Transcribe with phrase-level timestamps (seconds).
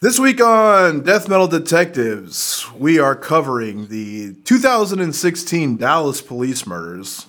[0.00, 7.26] This week on Death Metal Detectives, we are covering the 2016 Dallas police murders.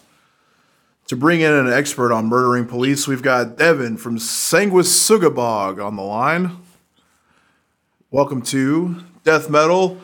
[1.08, 6.02] To bring in an expert on murdering police, we've got Devin from Sanguisuggabogg on the
[6.02, 6.58] line.
[8.10, 10.02] Welcome to Death Metal.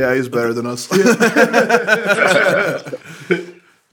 [0.00, 0.88] Yeah, he's better than us.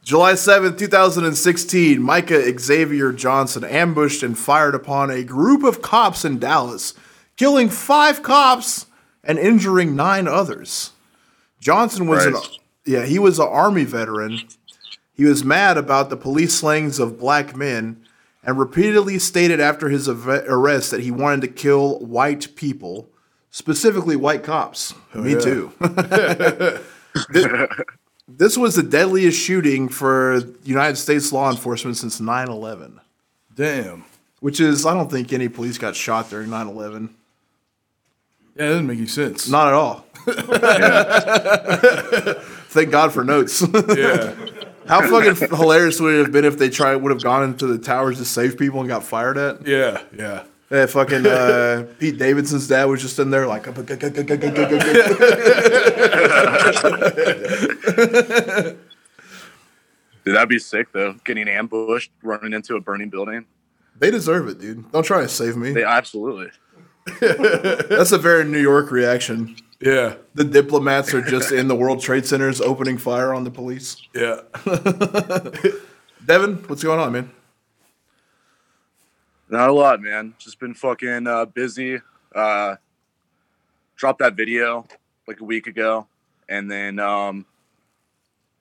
[0.04, 6.40] July 7th, 2016, Micah Xavier Johnson ambushed and fired upon a group of cops in
[6.40, 6.94] Dallas,
[7.36, 8.86] killing five cops
[9.22, 10.92] and injuring nine others.
[11.60, 12.36] Johnson was an
[12.86, 14.40] yeah, he was an army veteran.
[15.12, 18.02] He was mad about the police slayings of black men
[18.44, 23.10] and repeatedly stated after his arrest that he wanted to kill white people,
[23.52, 24.94] specifically white cops.
[25.16, 25.40] Oh, Me yeah.
[25.40, 25.72] too.
[28.30, 33.00] This was the deadliest shooting for United States law enforcement since 9 11,
[33.56, 34.04] Damn.
[34.42, 37.10] which is, I don't think any police got shot during 9 11.
[38.56, 39.48] Yeah, that doesn't make any sense.
[39.50, 40.06] Not at all.
[42.70, 43.62] Thank God for notes.
[43.98, 44.36] Yeah.
[44.88, 47.78] How fucking hilarious would it have been if they tried would have gone into the
[47.78, 49.66] towers to save people and got fired at?
[49.68, 50.02] Yeah.
[50.18, 50.44] Yeah.
[50.70, 53.68] Yeah, fucking uh, Pete Davidson's dad was just in there like,
[60.26, 61.14] Dude, that'd be sick though.
[61.24, 63.46] Getting ambushed, running into a burning building.
[63.98, 64.92] they deserve it, dude.
[64.92, 65.72] Don't try to save me.
[65.72, 66.50] They absolutely.
[67.22, 69.56] That's a very New York reaction.
[69.80, 70.16] Yeah.
[70.34, 73.96] The diplomats are just in the World Trade Centers opening fire on the police.
[74.14, 74.42] Yeah.
[76.26, 77.32] Devin, what's going on, man?
[79.50, 80.34] Not a lot, man.
[80.38, 82.02] Just been fucking uh, busy.
[82.36, 82.76] Uh,
[83.96, 84.86] dropped that video
[85.28, 86.08] like a week ago,
[86.50, 87.46] and then um,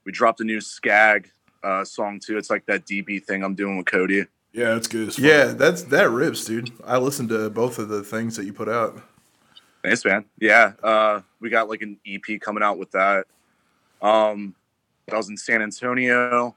[0.04, 1.30] we dropped a new Skag
[1.62, 2.38] uh, song too.
[2.38, 4.26] It's like that DB thing I'm doing with Cody.
[4.52, 5.18] Yeah, that's good.
[5.18, 6.72] Yeah, that's that rips, dude.
[6.84, 9.02] I listened to both of the things that you put out.
[9.82, 10.24] Thanks, man.
[10.40, 13.26] Yeah, uh, we got like an EP coming out with that.
[14.00, 14.54] Um,
[15.12, 16.54] I was in San Antonio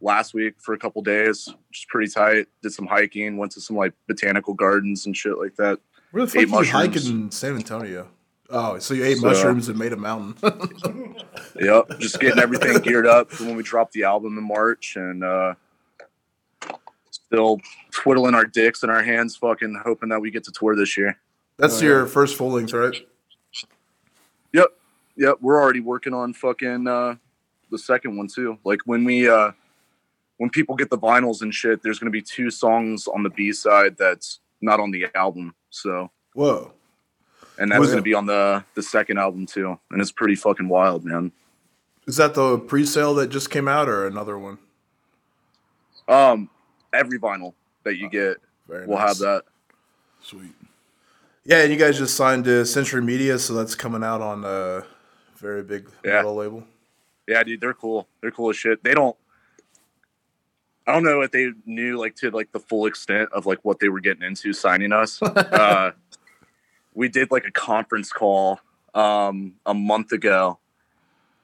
[0.00, 2.46] last week for a couple days, which is pretty tight.
[2.62, 5.78] Did some hiking, went to some like botanical gardens and shit like that.
[6.12, 8.08] Where the fuck Ate you hiking in San Antonio?
[8.50, 10.34] Oh, so you ate So- mushrooms and made a mountain.
[11.60, 15.24] Yep, just getting everything geared up for when we drop the album in March, and
[15.24, 15.54] uh,
[17.10, 17.60] still
[17.90, 21.18] twiddling our dicks and our hands, fucking hoping that we get to tour this year.
[21.56, 22.94] That's Oh, your first full length, right?
[24.52, 24.68] Yep,
[25.16, 25.36] yep.
[25.40, 27.16] We're already working on fucking uh,
[27.70, 28.58] the second one too.
[28.64, 29.52] Like when we uh,
[30.38, 33.52] when people get the vinyls and shit, there's gonna be two songs on the B
[33.52, 35.54] side that's not on the album.
[35.70, 36.72] So Whoa.
[37.58, 40.68] and that's Was- gonna be on the the second album too, and it's pretty fucking
[40.68, 41.30] wild, man.
[42.06, 44.56] Is that the pre-sale that just came out or another one?
[46.08, 46.48] Um,
[46.92, 47.52] every vinyl
[47.84, 49.08] that you get Very will nice.
[49.08, 49.42] have that.
[50.22, 50.54] Sweet.
[51.44, 54.84] Yeah, and you guys just signed to Century Media, so that's coming out on a
[55.36, 56.12] very big Yeah.
[56.14, 56.64] metal label.
[57.26, 58.08] Yeah, dude, they're cool.
[58.20, 58.82] They're cool as shit.
[58.82, 59.16] They don't.
[60.88, 63.78] I don't know if they knew like to like the full extent of like what
[63.78, 65.20] they were getting into signing us.
[65.22, 65.90] uh,
[66.94, 68.58] we did like a conference call
[68.94, 70.58] um, a month ago,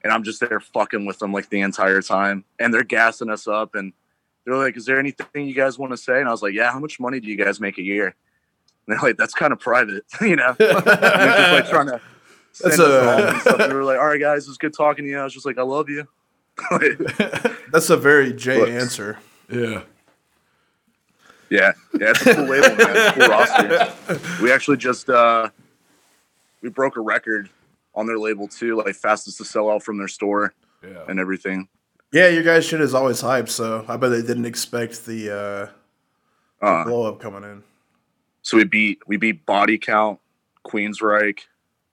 [0.03, 3.47] and I'm just there fucking with them like the entire time, and they're gassing us
[3.47, 3.93] up, and
[4.47, 6.73] they're like, "Is there anything you guys want to say?" And I was like, "Yeah,
[6.73, 9.61] how much money do you guys make a year?" And they're like, "That's kind of
[9.61, 12.01] private, you know." Just like trying to.
[12.63, 13.57] That's a-.
[13.69, 15.45] They were like, "All right, guys, it was good talking to you." I was just
[15.45, 16.09] like, "I love you."
[17.71, 19.19] That's a very J answer.
[19.51, 19.83] Yeah.
[21.51, 23.13] Yeah, yeah, it's a cool label, man.
[23.15, 24.43] Cool roster.
[24.43, 25.51] We actually just uh
[26.63, 27.49] we broke a record
[27.95, 31.05] on their label too, like fastest to sell out from their store Yeah.
[31.09, 31.69] and everything.
[32.13, 35.71] Yeah, your guys' shit is always hype, so I bet they didn't expect the
[36.63, 37.63] uh, Uh, blow up coming in.
[38.43, 40.19] so we beat we beat Body Count,
[40.67, 41.41] Queensryche,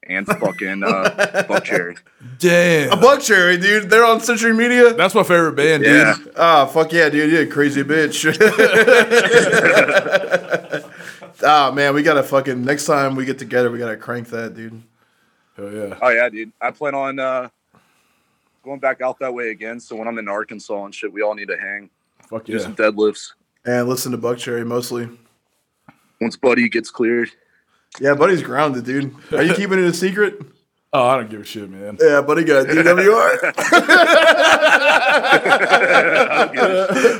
[0.08, 1.98] and fucking uh, Buckcherry.
[2.38, 2.92] Damn.
[2.92, 3.90] A Buckcherry, dude.
[3.90, 4.92] They're on Century Media.
[4.94, 6.32] That's my favorite band, Yeah, dude.
[6.36, 7.30] Ah, fuck yeah, dude.
[7.30, 8.22] You're a crazy bitch.
[11.44, 14.80] Ah, man, we gotta fucking next time we get together, we gotta crank that, dude.
[15.56, 15.98] Hell yeah.
[16.00, 16.52] oh yeah, dude.
[16.60, 17.48] I plan on uh
[18.62, 19.80] going back out that way again.
[19.80, 21.90] So when I'm in Arkansas and shit, we all need to hang,
[22.28, 22.54] Fuck yeah.
[22.54, 22.62] do yeah.
[22.62, 23.32] some deadlifts.
[23.64, 25.08] And listen to Buckcherry mostly.
[26.20, 27.30] Once Buddy gets cleared.
[28.00, 29.14] Yeah, Buddy's grounded, dude.
[29.32, 30.40] Are you keeping it a secret?
[30.94, 31.96] Oh, I don't give a shit, man.
[31.98, 33.52] Yeah, buddy got a DWI.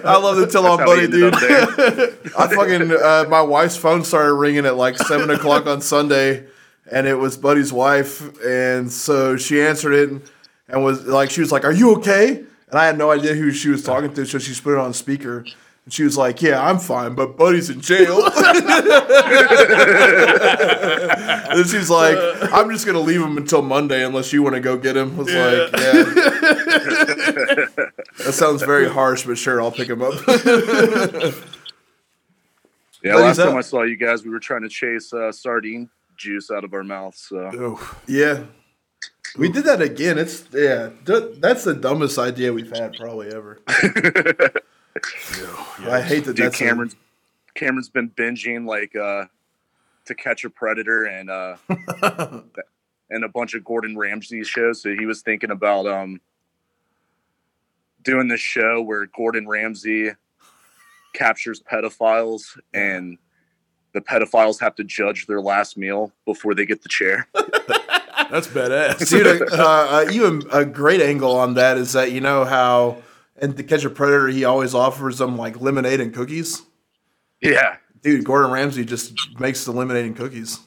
[0.04, 1.34] I love to tell on How we buddy, ended dude.
[1.34, 2.08] up there.
[2.38, 6.46] I fucking uh, my wife's phone started ringing at like seven o'clock on Sunday,
[6.90, 10.22] and it was Buddy's wife, and so she answered it and,
[10.68, 13.50] and was like, she was like, "Are you okay?" And I had no idea who
[13.52, 15.44] she was talking to, so she just put it on speaker.
[15.84, 18.36] And she was like, "Yeah, I'm fine, but Buddy's in jail." and
[21.68, 22.16] she's like,
[22.52, 25.16] "I'm just gonna leave him until Monday unless you want to go get him." I
[25.18, 26.04] was like, "Yeah."
[28.18, 30.14] that sounds very harsh, but sure, I'll pick him up.
[33.04, 33.56] Yeah, Buddy's last time.
[33.56, 36.84] I saw you guys, we were trying to chase uh, sardine juice out of our
[36.84, 37.18] mouths.
[37.28, 38.44] So Yeah.
[39.36, 40.18] We did that again.
[40.18, 40.90] It's yeah.
[41.04, 43.58] d- That's the dumbest idea we've had probably ever.
[45.88, 46.96] I hate that dude, that's a- Cameron's
[47.54, 49.26] Cameron's been binging like uh,
[50.06, 51.56] To Catch a Predator and uh,
[53.10, 54.82] and a bunch of Gordon Ramsay shows.
[54.82, 56.20] So he was thinking about um
[58.02, 60.10] doing this show where Gordon Ramsay
[61.14, 63.18] captures pedophiles and
[63.92, 67.28] the pedophiles have to judge their last meal before they get the chair.
[67.34, 69.08] that's badass.
[69.10, 69.42] dude.
[69.52, 69.56] Uh,
[70.06, 73.02] uh, even a great angle on that is that you know how
[73.40, 76.62] in To Catch a Predator he always offers them like lemonade and cookies.
[77.40, 77.76] yeah.
[78.02, 80.58] Dude, Gordon Ramsay just makes the lemonade and cookies.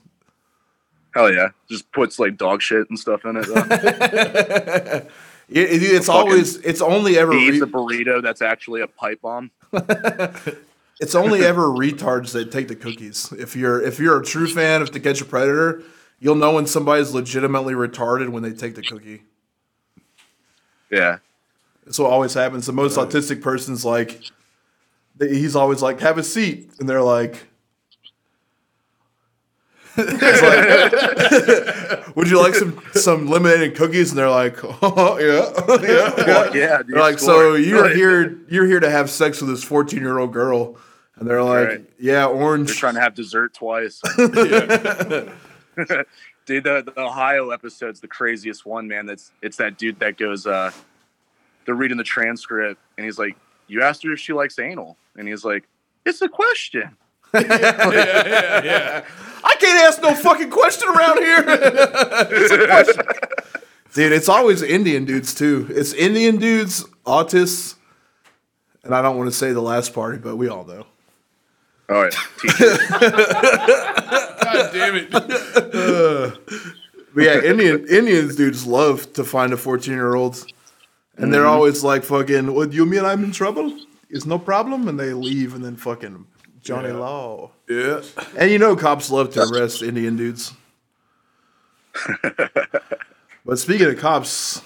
[1.14, 1.50] Hell yeah.
[1.70, 3.46] Just puts like dog shit and stuff in it.
[5.48, 8.88] It- it- it's always it's only ever he eats re- a burrito that's actually a
[8.88, 9.52] pipe bomb.
[11.02, 13.30] It's only ever retards that take the cookies.
[13.34, 15.84] If you're if you're a true fan of To Catch a Predator,
[16.20, 19.24] you'll know when somebody's legitimately retarded when they take the cookie.
[20.90, 21.18] Yeah.
[21.86, 22.66] That's what always happens.
[22.66, 24.22] The most autistic person's like,
[25.20, 27.46] he's always like, "Have a seat," and they're like,
[29.98, 30.12] like,
[32.16, 35.52] "Would you like some some lemonade and cookies?" And they're like, "Oh yeah,
[35.88, 37.28] yeah, Fuck yeah, dude, They're like, sure.
[37.28, 37.96] "So you're Right.
[37.96, 40.78] here you're here to have sex with this 14 year old girl?"
[41.18, 41.86] And they're like, Right.
[42.00, 44.02] "Yeah, orange." They're trying to have dessert twice.
[44.18, 44.34] dude,
[46.64, 49.06] the, the Ohio episode's the craziest one, man.
[49.06, 50.72] That's it's that dude that goes, uh,
[51.66, 53.36] they're reading the transcript and he's like,
[53.68, 54.98] You asked her if she likes anal.
[55.18, 55.68] And he's like,
[56.06, 56.96] It's a question.
[57.34, 59.06] yeah, yeah.
[59.44, 61.44] I can't ask no fucking question around here.
[61.48, 63.04] it's a question.
[63.94, 65.68] Dude, it's always Indian dudes too.
[65.70, 67.76] It's Indian dudes, autists,
[68.84, 70.86] and I don't want to say the last party, but we all know.
[71.90, 72.16] All right.
[74.44, 75.12] God damn it.
[77.16, 80.46] But yeah, Indian Indians dudes love to find a 14 year old.
[81.18, 83.78] And they're always like fucking, what you mean I'm in trouble?
[84.10, 84.88] It's no problem.
[84.88, 86.26] And they leave and then fucking
[86.62, 86.96] Johnny Yeah.
[86.96, 87.52] Law.
[87.70, 88.02] Yeah.
[88.38, 90.54] And you know cops love to arrest Indian dudes.
[93.46, 94.62] but speaking of cops,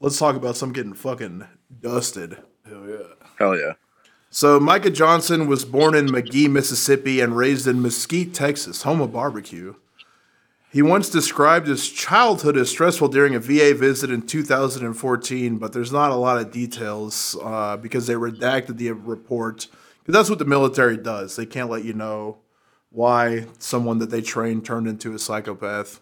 [0.00, 1.46] let's talk about some getting fucking
[1.80, 2.38] dusted.
[2.68, 3.26] Hell yeah.
[3.38, 3.72] Hell yeah.
[4.30, 9.12] So Micah Johnson was born in Magee, Mississippi, and raised in Mesquite, Texas, home of
[9.12, 9.74] barbecue.
[10.70, 15.92] He once described his childhood as stressful during a VA visit in 2014, but there's
[15.92, 19.66] not a lot of details uh, because they redacted the report.
[20.00, 21.36] Because that's what the military does.
[21.36, 22.38] They can't let you know
[22.90, 26.00] why someone that they trained turned into a psychopath.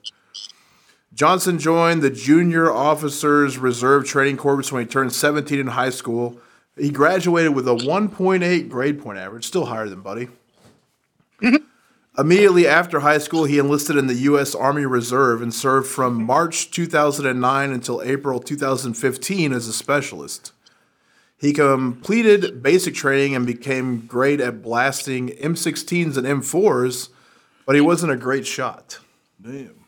[1.14, 6.40] Johnson joined the Junior Officers Reserve Training Corps when he turned 17 in high school.
[6.76, 10.28] He graduated with a 1.8 grade point average, still higher than Buddy.
[12.18, 14.54] Immediately after high school, he enlisted in the U.S.
[14.54, 20.52] Army Reserve and served from March 2009 until April 2015 as a specialist.
[21.36, 27.10] He completed basic training and became great at blasting M16s and M4s,
[27.66, 29.00] but he wasn't a great shot.
[29.40, 29.84] Damn.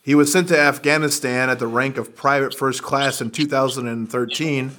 [0.00, 4.70] He was sent to Afghanistan at the rank of private first class in 2013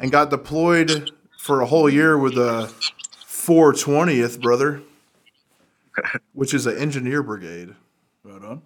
[0.00, 2.70] and got deployed for a whole year with the
[3.26, 4.82] 420th, brother,
[6.32, 7.74] which is an engineer brigade.
[8.24, 8.62] Right on.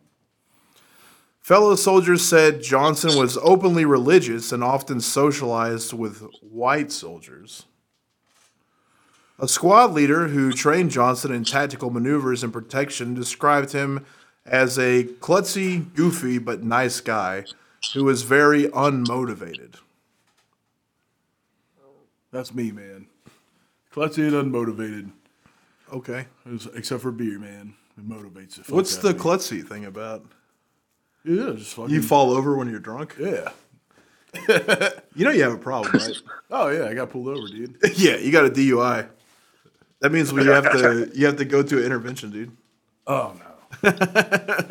[1.40, 7.66] Fellow soldiers said Johnson was openly religious and often socialized with white soldiers.
[9.38, 14.04] A squad leader who trained Johnson in tactical maneuvers and protection described him
[14.44, 17.44] as a klutzy, goofy, but nice guy
[17.94, 19.74] who was very unmotivated.
[22.32, 23.06] That's me, man.
[23.92, 25.12] Klutzy and unmotivated.
[25.92, 26.26] Okay.
[26.46, 27.74] It's- Except for beer, man.
[27.98, 29.22] It motivates the fuck What's out the of me.
[29.22, 30.24] klutzy thing about?
[31.24, 31.94] Yeah, just fucking.
[31.94, 33.16] You fall over when you're drunk?
[33.18, 33.50] yeah.
[35.14, 36.16] You know you have a problem, right?
[36.50, 37.76] Oh yeah, I got pulled over, dude.
[37.96, 39.08] yeah, you got a DUI.
[40.00, 42.54] That means we have to you have to go to an intervention, dude.
[43.06, 43.34] Oh
[43.82, 43.90] no.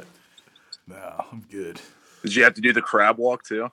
[0.88, 1.82] no, I'm good.
[2.24, 3.70] Did you have to do the crab walk too?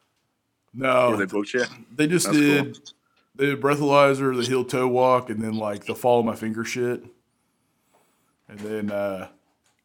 [0.74, 1.64] No, Where they booked you?
[1.94, 2.78] they just That's did.
[3.34, 7.04] They did breathalyzer, the heel toe walk, and then like the follow my finger shit.
[8.52, 9.28] And then uh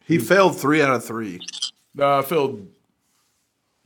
[0.05, 1.39] He failed three out of three.
[1.95, 2.67] no, I failed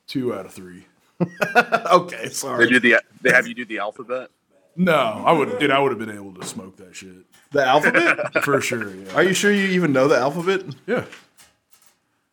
[0.08, 0.86] two out of three.
[1.56, 2.68] okay, They sorry.
[2.68, 4.30] do the they have you do the alphabet.
[4.76, 4.96] No,
[5.26, 7.26] I would dude, I would have been able to smoke that shit.
[7.52, 8.44] The alphabet?
[8.44, 9.14] For sure, yeah.
[9.14, 10.64] Are you sure you even know the alphabet?
[10.88, 11.06] Yeah.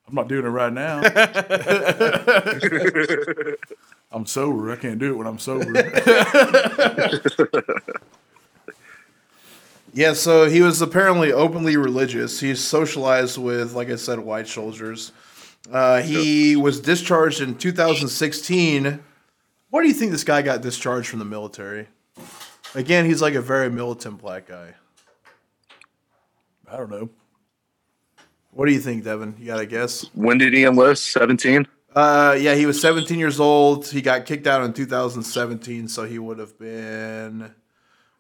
[0.09, 1.03] I'm not doing it right now.
[4.11, 4.73] I'm sober.
[4.73, 5.71] I can't do it when I'm sober.
[9.99, 12.39] Yeah, so he was apparently openly religious.
[12.39, 15.11] He socialized with, like I said, white soldiers.
[15.73, 19.01] Uh, he was discharged in 2016.
[19.71, 21.89] Why do you think this guy got discharged from the military?
[22.77, 24.75] Again, he's like a very militant black guy.
[26.71, 27.11] I don't know.
[28.53, 29.35] What do you think, Devin?
[29.41, 30.03] You got a guess?
[30.15, 31.11] When did he enlist?
[31.11, 31.67] Seventeen.
[31.93, 33.89] Uh, yeah, he was 17 years old.
[33.89, 37.53] He got kicked out in 2017, so he would have been,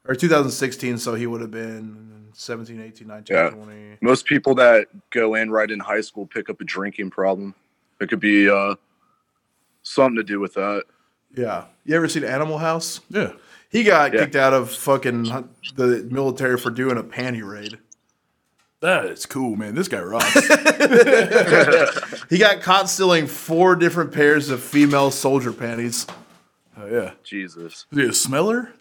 [0.07, 3.51] or 2016, so he would have been 17, 18, 19, Yeah.
[3.51, 3.99] 20.
[4.01, 7.55] Most people that go in right in high school pick up a drinking problem.
[8.01, 8.77] It could be uh,
[9.83, 10.85] something to do with that.
[11.37, 11.65] Yeah.
[11.85, 13.01] You ever seen Animal House?
[13.11, 13.33] Yeah.
[13.71, 14.21] He got Yeah.
[14.21, 15.25] kicked out of fucking
[15.75, 17.79] the military for doing a panty raid.
[18.81, 19.75] That is cool, man.
[19.75, 20.33] This guy rocks.
[22.31, 26.07] He got caught stealing four different pairs of female soldier panties.
[26.77, 27.13] oh, yeah.
[27.25, 27.87] Jesus.
[27.91, 28.73] Is he a smeller?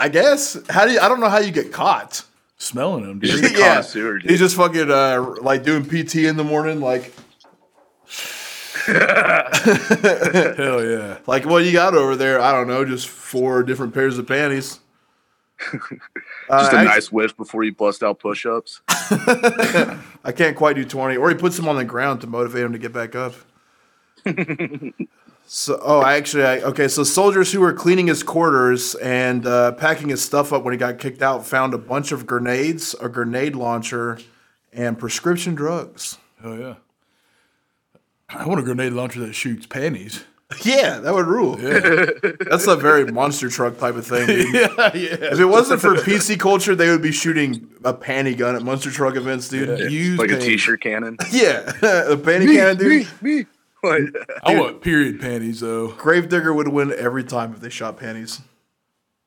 [0.00, 0.56] I guess.
[0.68, 2.24] How do you, I don't know how you get caught.
[2.58, 3.52] Smelling him, He's dude.
[3.52, 4.30] a connoisseur, dude.
[4.30, 7.12] He's just fucking uh, like doing PT in the morning, like
[8.86, 11.18] Hell yeah.
[11.26, 12.40] like what you got over there?
[12.40, 14.80] I don't know, just four different pairs of panties.
[16.48, 18.80] Uh, Just a act- nice whiff before you bust out push-ups.
[18.88, 21.16] I can't quite do 20.
[21.16, 23.34] Or he puts them on the ground to motivate him to get back up.
[25.52, 26.86] So, oh, I actually, I, okay.
[26.86, 30.78] So, soldiers who were cleaning his quarters and uh, packing his stuff up when he
[30.78, 34.20] got kicked out found a bunch of grenades, a grenade launcher,
[34.72, 36.18] and prescription drugs.
[36.40, 36.74] Hell yeah.
[38.28, 40.24] I want a grenade launcher that shoots panties.
[40.64, 41.54] Yeah, that would rule.
[42.50, 44.26] That's a very monster truck type of thing.
[44.26, 44.52] Dude.
[44.54, 45.30] yeah, yeah.
[45.32, 48.90] If it wasn't for PC culture, they would be shooting a panty gun at monster
[48.90, 49.68] truck events, dude.
[49.68, 49.84] Yeah.
[49.84, 50.48] Yeah, Use like a panties.
[50.48, 51.16] t-shirt cannon.
[51.30, 53.06] Yeah, a panty cannon, dude.
[53.22, 53.46] me.
[53.84, 54.02] Like,
[54.44, 55.88] I want period panties though.
[55.92, 58.40] Gravedigger would win every time if they shot panties.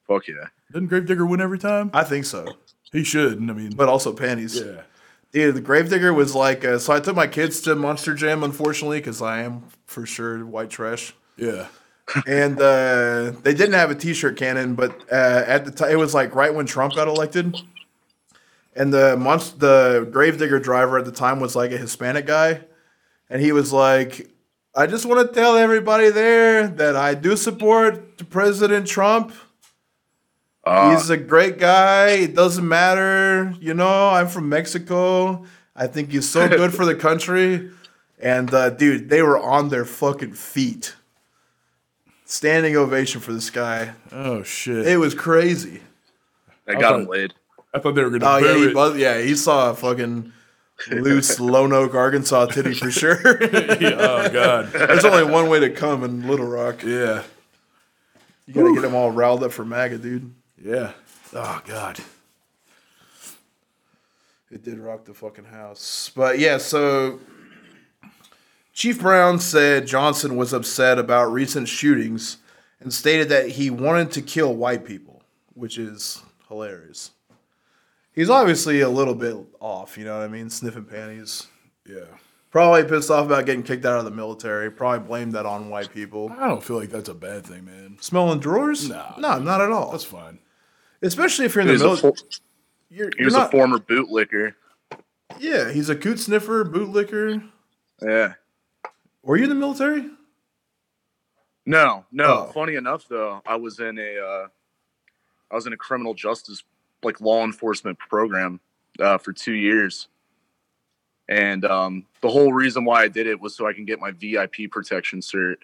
[0.08, 0.48] fuck yeah.
[0.72, 1.90] Doesn't Gravedigger win every time?
[1.94, 2.54] I think so,
[2.92, 3.38] He should.
[3.38, 4.60] I mean, but also panties.
[4.60, 4.82] yeah.
[5.32, 6.64] Dude, the Gravedigger was like.
[6.64, 10.46] Uh, so I took my kids to Monster Jam, unfortunately, because I am for sure
[10.46, 11.14] white trash.
[11.38, 11.68] Yeah.
[12.28, 16.14] And uh, they didn't have a T-shirt cannon, but uh, at the time it was
[16.14, 17.56] like right when Trump got elected.
[18.76, 22.62] And the monst- the Gravedigger driver at the time was like a Hispanic guy,
[23.30, 24.30] and he was like,
[24.76, 29.34] "I just want to tell everybody there that I do support President Trump."
[30.66, 32.10] Uh, He's a great guy.
[32.12, 33.54] It doesn't matter.
[33.60, 35.44] You know, I'm from Mexico.
[35.76, 37.70] I think he's so good for the country.
[38.20, 40.96] And uh, dude, they were on their fucking feet.
[42.26, 43.94] Standing ovation for this guy.
[44.12, 44.88] Oh shit.
[44.88, 45.82] It was crazy.
[46.68, 47.34] I got him thought- laid.
[47.76, 48.98] I thought they were gonna Oh yeah, he it.
[49.00, 50.32] yeah, he saw a fucking
[50.90, 53.42] loose Lone Oak, Arkansas titty for sure.
[53.44, 54.72] Yeah, oh god.
[54.72, 56.84] There's only one way to come in Little Rock.
[56.84, 57.24] Yeah.
[58.46, 60.34] You gotta get them all riled up for MAGA, dude.
[60.62, 60.92] Yeah.
[61.34, 62.00] Oh god.
[64.52, 66.12] It did rock the fucking house.
[66.16, 67.20] But yeah, so
[68.72, 72.38] Chief Brown said Johnson was upset about recent shootings
[72.80, 75.24] and stated that he wanted to kill white people,
[75.56, 77.12] which is hilarious.
[78.14, 80.50] He's obviously a little bit off, you know what I mean?
[80.50, 81.48] Sniffing panties.
[81.88, 82.06] Yeah.
[82.52, 84.70] Probably pissed off about getting kicked out of the military.
[84.70, 86.32] Probably blamed that on white people.
[86.38, 87.98] I don't feel like that's a bad thing, man.
[88.00, 88.88] Smelling drawers?
[88.88, 89.16] Nah.
[89.18, 89.92] No, not at all.
[89.92, 90.38] That's fine.
[91.02, 92.14] Especially if you're in He the military.
[92.14, 92.28] fo-
[92.92, 94.54] You're, he you're was not, a former bootlicker.
[95.40, 97.44] yeah, he's a coot sniffer, bootlicker.
[98.02, 98.34] Yeah.
[99.24, 100.06] Were you in the military?
[101.66, 102.46] No, no.
[102.48, 102.52] Oh.
[102.54, 104.48] Funny enough, though, I was in a, uh,
[105.50, 106.64] I was in a criminal justice,
[107.04, 108.60] like law enforcement program,
[109.00, 110.08] uh, for two years,
[111.30, 114.12] and um, the whole reason why I did it was so I can get my
[114.12, 115.56] VIP protection cert.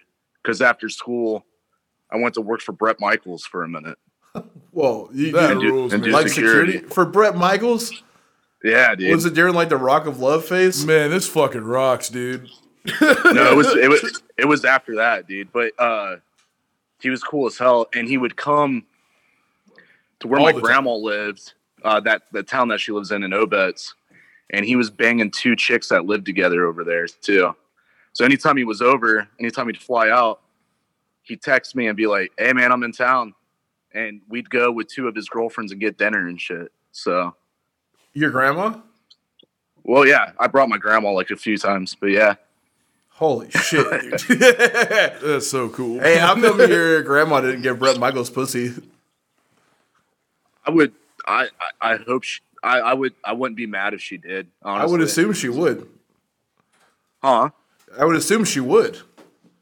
[0.42, 1.44] Because after school,
[2.10, 3.98] I went to work for Brett Michaels for a minute.
[4.70, 6.10] Whoa, you, That you- do- rules, and man.
[6.10, 6.72] do like security.
[6.72, 6.94] security.
[6.94, 8.02] for Brett Michaels?
[8.64, 9.14] Yeah, dude.
[9.14, 10.84] Was it during like the Rock of Love phase?
[10.84, 12.48] Man, this fucking rocks, dude.
[13.00, 15.52] no, it was it was it was after that, dude.
[15.52, 16.16] But uh,
[17.00, 18.84] he was cool as hell, and he would come
[20.20, 23.22] to where All my the grandma lived, uh, that the town that she lives in
[23.22, 23.92] in Obetz,
[24.50, 27.54] and he was banging two chicks that lived together over there too.
[28.12, 30.40] So anytime he was over, anytime he'd fly out,
[31.22, 33.34] he'd text me and be like, "Hey man, I'm in town,"
[33.94, 36.72] and we'd go with two of his girlfriends and get dinner and shit.
[36.92, 37.34] So,
[38.12, 38.74] Your grandma?
[39.84, 42.34] well, yeah, I brought my grandma like a few times, but yeah,
[43.10, 43.86] Holy shit.
[44.28, 46.00] That's so cool.
[46.00, 48.74] hey, how come your grandma didn't give Brett Michaels pussy?
[50.66, 50.92] I would,
[51.26, 51.48] I,
[51.80, 54.48] I, I hope she, I, I would, I wouldn't be mad if she did.
[54.62, 54.88] Honestly.
[54.88, 55.88] I would assume she would.
[57.22, 57.50] huh?
[57.98, 58.98] I would assume she would.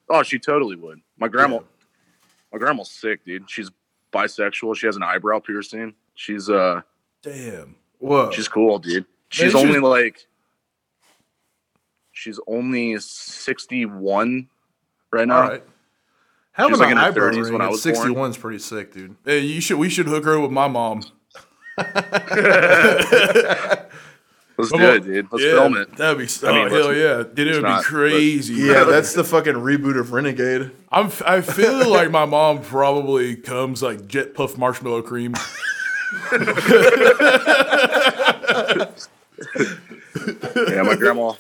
[0.08, 1.00] Oh, she totally would.
[1.18, 1.60] My grandma,
[2.52, 3.48] my grandma's sick, dude.
[3.50, 3.70] She's
[4.12, 4.76] bisexual.
[4.76, 5.94] She has an eyebrow piercing.
[6.14, 6.82] She's uh,
[7.22, 7.76] Damn.
[7.98, 8.30] Whoa.
[8.30, 9.04] she's cool, dude.
[9.30, 10.26] She's she only was- like,
[12.12, 14.48] she's only sixty one
[15.12, 15.42] right now.
[15.42, 15.64] All right.
[16.58, 17.94] Having was, like, an in her eyebrow 30s ring when I at was born.
[17.96, 19.16] 61 is pretty sick, dude.
[19.24, 19.78] Hey, you should.
[19.78, 21.02] We should hook her with my mom.
[24.58, 24.96] Let's Come do on.
[24.96, 25.28] it, dude.
[25.30, 25.96] Let's yeah, film it.
[25.96, 26.26] That'd be.
[26.42, 27.46] Oh mean, hell let's- yeah, dude!
[27.46, 28.54] It would not, be but- crazy.
[28.54, 30.72] Yeah, that's the fucking reboot of Renegade.
[30.90, 31.12] I'm.
[31.24, 35.34] I feel like my mom probably comes like jet puff marshmallow cream.
[40.66, 41.32] Yeah, my grandma.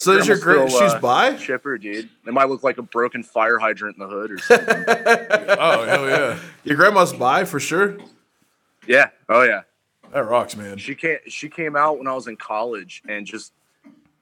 [0.00, 1.36] So is your grandma's gra- still, she's uh, bi?
[1.36, 2.08] Chipper, dude.
[2.26, 4.84] It might look like a broken fire hydrant in the hood or something.
[4.88, 7.98] Oh hell yeah, Your grandma's bi for sure.
[8.86, 9.10] yeah.
[9.28, 9.62] Oh yeah.
[10.12, 10.78] that rocks, man.
[10.78, 11.18] She came.
[11.28, 13.52] She came out when I was in college and just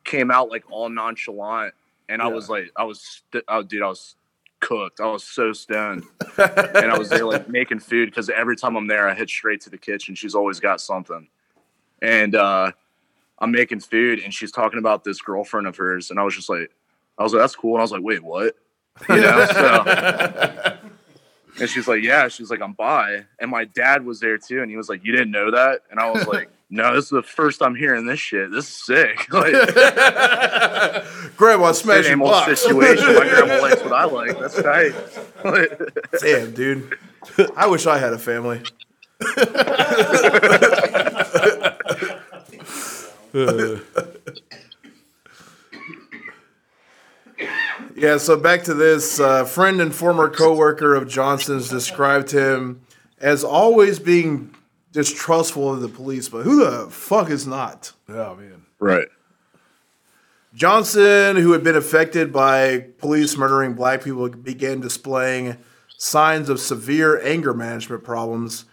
[0.05, 1.75] came out like all nonchalant,
[2.09, 4.17] and I was like, I was, st- oh, dude, I was
[4.61, 5.01] cooked.
[5.01, 6.03] I was so stoned,
[6.39, 9.61] and I was there like making food because every time I'm there, I head straight
[9.63, 10.17] to the kitchen.
[10.17, 11.29] She's always got something,
[12.03, 12.73] and uh,
[13.41, 16.49] I'm making food, and she's talking about this girlfriend of hers, and I was just
[16.49, 16.71] like,
[17.19, 18.57] I was like, that's cool, and I was like, wait, what?
[19.09, 20.79] You know, so.
[21.61, 22.29] And she's like, yeah.
[22.29, 23.25] She's like, I'm bi.
[23.39, 24.63] And my dad was there too.
[24.63, 25.83] And he was like, you didn't know that?
[25.91, 28.51] And I was like, no, this is the first I'm hearing this shit.
[28.51, 29.27] This is sick.
[29.33, 29.55] Like,
[31.37, 33.15] Grandma smashing old situation.
[33.15, 34.39] My grandma likes what I like.
[34.39, 34.93] That's tight.
[36.21, 36.99] Damn, dude.
[37.57, 38.63] I wish I had a family.
[47.95, 49.21] yeah, so back to this.
[49.21, 52.81] Uh, friend and former coworker of Johnson's described him
[53.21, 54.55] as always being
[54.93, 57.93] distrustful of the police, but who the fuck is not?
[58.09, 58.63] Oh man.
[58.79, 59.09] right.
[60.55, 65.59] Johnson, who had been affected by police murdering black people, began displaying
[65.99, 68.65] signs of severe anger management problems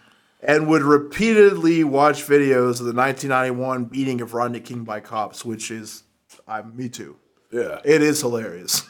[0.46, 5.72] and would repeatedly watch videos of the 1991 beating of Rodney King by cops, which
[5.72, 6.04] is,
[6.46, 7.16] I'm me too.
[7.50, 7.80] Yeah.
[7.84, 8.88] It is hilarious.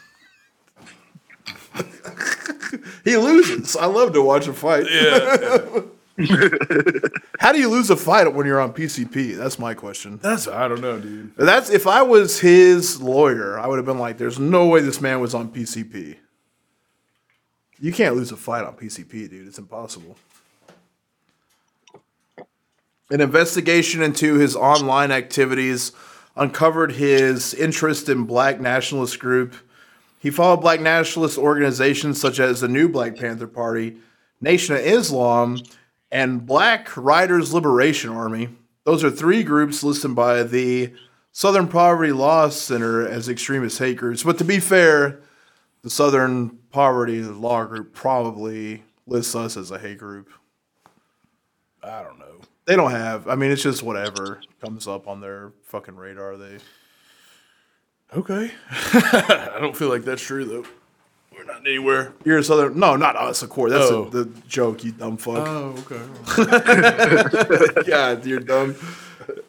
[3.05, 3.75] he loses.
[3.75, 4.85] I love to watch a fight.
[4.91, 5.81] Yeah.
[7.41, 9.37] How do you lose a fight when you're on PCP?
[9.37, 10.19] That's my question.
[10.23, 10.47] That's.
[10.49, 11.37] I don't know, dude.
[11.37, 15.03] That's if I was his lawyer, I would have been like, "There's no way this
[15.03, 16.17] man was on PCP.
[17.79, 19.47] You can't lose a fight on PCP, dude.
[19.47, 20.17] It's impossible."
[23.09, 25.93] An investigation into his online activities
[26.35, 29.55] uncovered his interest in black nationalist group.
[30.19, 33.99] He followed black nationalist organizations such as the New Black Panther Party,
[34.41, 35.63] Nation of Islam,
[36.11, 38.49] and Black Riders Liberation Army.
[38.85, 40.93] Those are three groups listed by the
[41.31, 44.23] Southern Poverty Law Center as extremist hate groups.
[44.23, 45.21] But to be fair,
[45.83, 50.29] the Southern Poverty Law Group probably lists us as a hate group.
[51.83, 52.26] I don't know.
[52.67, 53.29] They don't have.
[53.29, 56.37] I mean, it's just whatever comes up on their fucking radar.
[56.37, 56.59] They.
[58.15, 58.51] Okay.
[58.71, 60.65] I don't feel like that's true though.
[61.37, 62.13] We're not anywhere.
[62.25, 62.79] You're a Southern.
[62.79, 63.71] No, not us, of course.
[63.73, 64.05] That's Oh.
[64.05, 65.47] a, the joke, you dumb fuck.
[65.47, 66.01] Oh, okay.
[67.87, 68.75] yeah, you're dumb.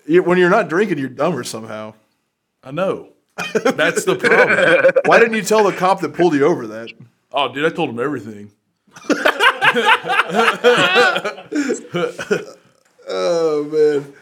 [0.05, 1.93] You, when you're not drinking, you're dumber somehow.
[2.63, 3.09] I know.
[3.53, 4.91] That's the problem.
[5.05, 6.89] Why didn't you tell the cop that pulled you over that?
[7.31, 8.51] Oh, dude, I told him everything.
[13.07, 14.13] Oh man.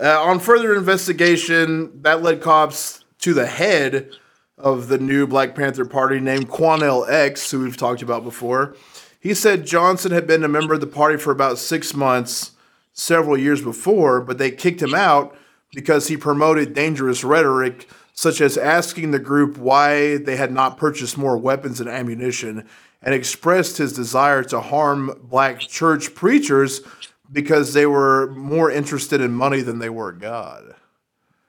[0.00, 4.10] Uh, on further investigation, that led cops to the head
[4.58, 8.74] of the new Black Panther Party named Quanell X, who we've talked about before.
[9.20, 12.52] He said Johnson had been a member of the party for about six months,
[12.92, 15.36] several years before, but they kicked him out
[15.72, 21.16] because he promoted dangerous rhetoric, such as asking the group why they had not purchased
[21.16, 22.66] more weapons and ammunition,
[23.00, 26.80] and expressed his desire to harm black church preachers
[27.30, 30.74] because they were more interested in money than they were God.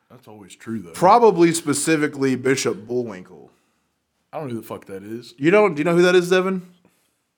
[0.09, 0.91] That's always true though.
[0.91, 3.51] Probably specifically Bishop Bullwinkle.
[4.31, 5.33] I don't know who the fuck that is.
[5.37, 5.75] You don't?
[5.75, 6.61] Do you know who that is, Devin?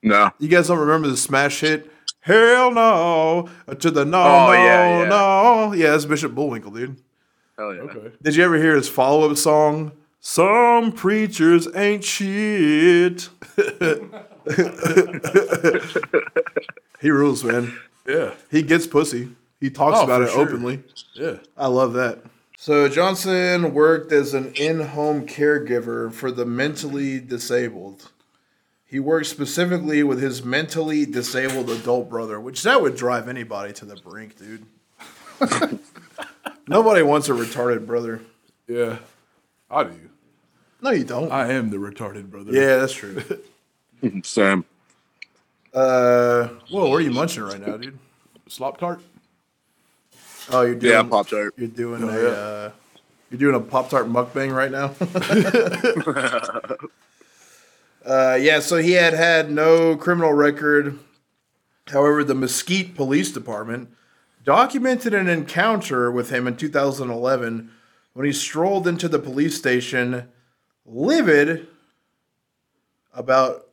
[0.03, 0.31] No.
[0.39, 1.91] You guys don't remember the smash hit?
[2.19, 5.07] Hell no uh, to the no, Oh, no, yeah, yeah.
[5.07, 5.73] no.
[5.73, 7.01] Yeah, that's Bishop Bullwinkle, dude.
[7.57, 7.81] Hell yeah.
[7.81, 8.11] Okay.
[8.21, 13.29] Did you ever hear his follow up song, Some preachers ain't shit.
[16.99, 17.77] He rules, man.
[18.07, 19.29] Yeah, He gets pussy.
[19.59, 20.41] He talks Oh, about it sure.
[20.41, 20.83] openly.
[21.13, 21.37] yeah.
[21.57, 22.19] I love that.
[22.57, 28.11] So Johnson worked as an in-home caregiver for the mentally disabled.
[28.85, 33.85] He worked specifically with his mentally disabled adult brother, which that would drive anybody to
[33.85, 34.65] the brink, dude.
[36.67, 38.21] Nobody wants a retarded brother.
[38.67, 38.97] Yeah,
[39.69, 40.09] I do.
[40.81, 41.31] No, you don't.
[41.31, 42.51] I am the retarded brother.
[42.53, 43.21] yeah, that's true.
[44.23, 44.65] Sam.
[45.73, 47.97] Uh, whoa, what are you munching right now, dude?
[48.47, 49.01] Slop tart.
[50.49, 51.53] Oh, you're doing Yeah, Pop Tart.
[51.57, 52.29] You're doing Oh, a yeah.
[52.29, 52.71] uh,
[53.29, 54.93] you're doing a Pop Tart mukbang right now.
[58.05, 60.97] uh, yeah, so he had had no criminal record.
[61.87, 63.89] However, the Mesquite Police Department
[64.43, 67.71] documented an encounter with him in 2011
[68.13, 70.27] when he strolled into the police station,
[70.85, 71.67] livid
[73.13, 73.66] about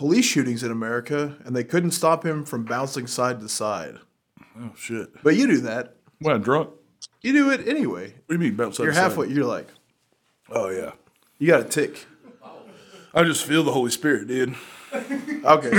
[0.00, 3.98] police shootings in America, and they couldn't stop him from bouncing side to side.
[4.58, 5.10] Oh shit.
[5.22, 5.96] But you do that.
[6.20, 6.70] When I'm drunk.
[7.20, 8.14] You do it anyway.
[8.24, 9.02] What do you mean bounce side You're to side?
[9.02, 9.28] halfway.
[9.28, 9.68] You're like,
[10.48, 10.92] Oh yeah.
[11.38, 12.06] you got a tick.
[13.12, 14.54] I just feel the Holy Spirit, dude.
[15.44, 15.70] Okay.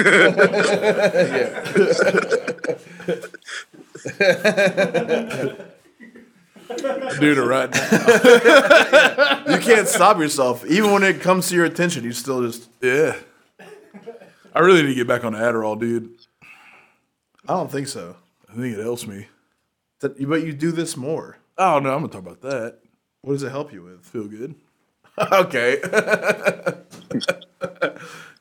[7.20, 9.44] Dude, right now.
[9.50, 10.66] you can't stop yourself.
[10.66, 12.70] Even when it comes to your attention, you still just.
[12.82, 13.16] Yeah.
[14.54, 16.10] I really need to get back on Adderall, dude.
[17.48, 18.16] I don't think so.
[18.50, 19.28] I think it helps me.
[20.00, 21.38] That- But you do this more.
[21.58, 22.80] Oh no, I'm gonna talk about that.
[23.22, 24.04] What does it help you with?
[24.06, 24.56] Feel good.
[25.32, 25.80] okay.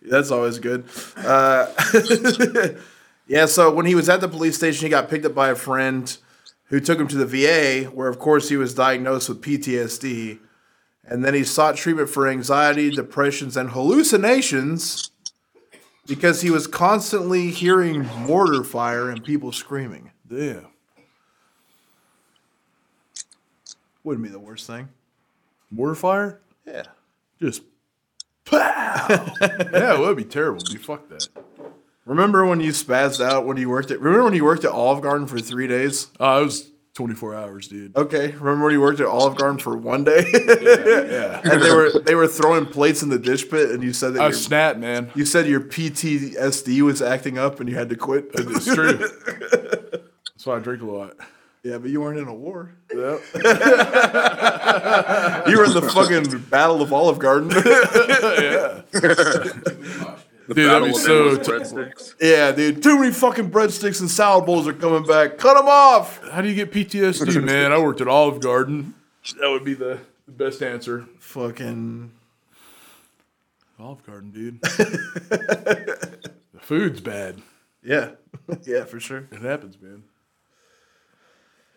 [0.03, 0.85] That's always good.
[1.17, 1.67] Uh,
[3.27, 5.55] yeah, so when he was at the police station, he got picked up by a
[5.55, 6.17] friend
[6.65, 10.39] who took him to the VA, where, of course, he was diagnosed with PTSD.
[11.05, 15.11] And then he sought treatment for anxiety, depressions, and hallucinations
[16.11, 20.11] because he was constantly hearing mortar fire and people screaming.
[20.29, 20.67] Damn.
[24.03, 24.89] Wouldn't be the worst thing.
[25.71, 26.41] Mortar fire?
[26.67, 26.83] Yeah.
[27.41, 27.63] Just
[28.45, 29.07] pow.
[29.41, 30.63] yeah, it would be terrible.
[30.69, 31.29] You fuck that.
[32.05, 34.01] Remember when you spazzed out when you worked at?
[34.01, 36.09] Remember when you worked at Olive Garden for three days?
[36.19, 36.70] Oh, it was
[37.01, 37.97] 24 hours, dude.
[37.97, 38.33] Okay.
[38.33, 40.23] Remember when you worked at Olive Garden for one day?
[40.35, 41.41] Yeah.
[41.51, 44.21] and they were they were throwing plates in the dish pit, and you said that
[44.21, 45.11] I your, snapped, man.
[45.15, 48.27] you said your PTSD was acting up, and you had to quit.
[48.35, 48.93] It's true.
[48.99, 51.17] That's why I drink a lot.
[51.63, 52.75] yeah, but you weren't in a war.
[52.95, 53.21] Yep.
[55.49, 57.51] You were in the fucking Battle of Olive Garden.
[60.51, 62.15] The Dude, that'd be Battle of so Endless t- Breadsticks.
[62.21, 62.83] yeah, dude.
[62.83, 65.39] Too many fucking breadsticks and salad bowls are coming back.
[65.39, 66.21] Cut them off.
[66.29, 67.71] How do you get PTSD, man?
[67.71, 68.95] I worked at Olive Garden.
[69.41, 71.07] That would be the, the best answer.
[71.21, 72.11] Fucking.
[73.79, 74.61] Olive Garden, dude.
[74.63, 76.19] the
[76.63, 77.41] food's bad.
[77.85, 78.11] Yeah.
[78.65, 79.29] yeah, for sure.
[79.31, 80.03] It happens, man.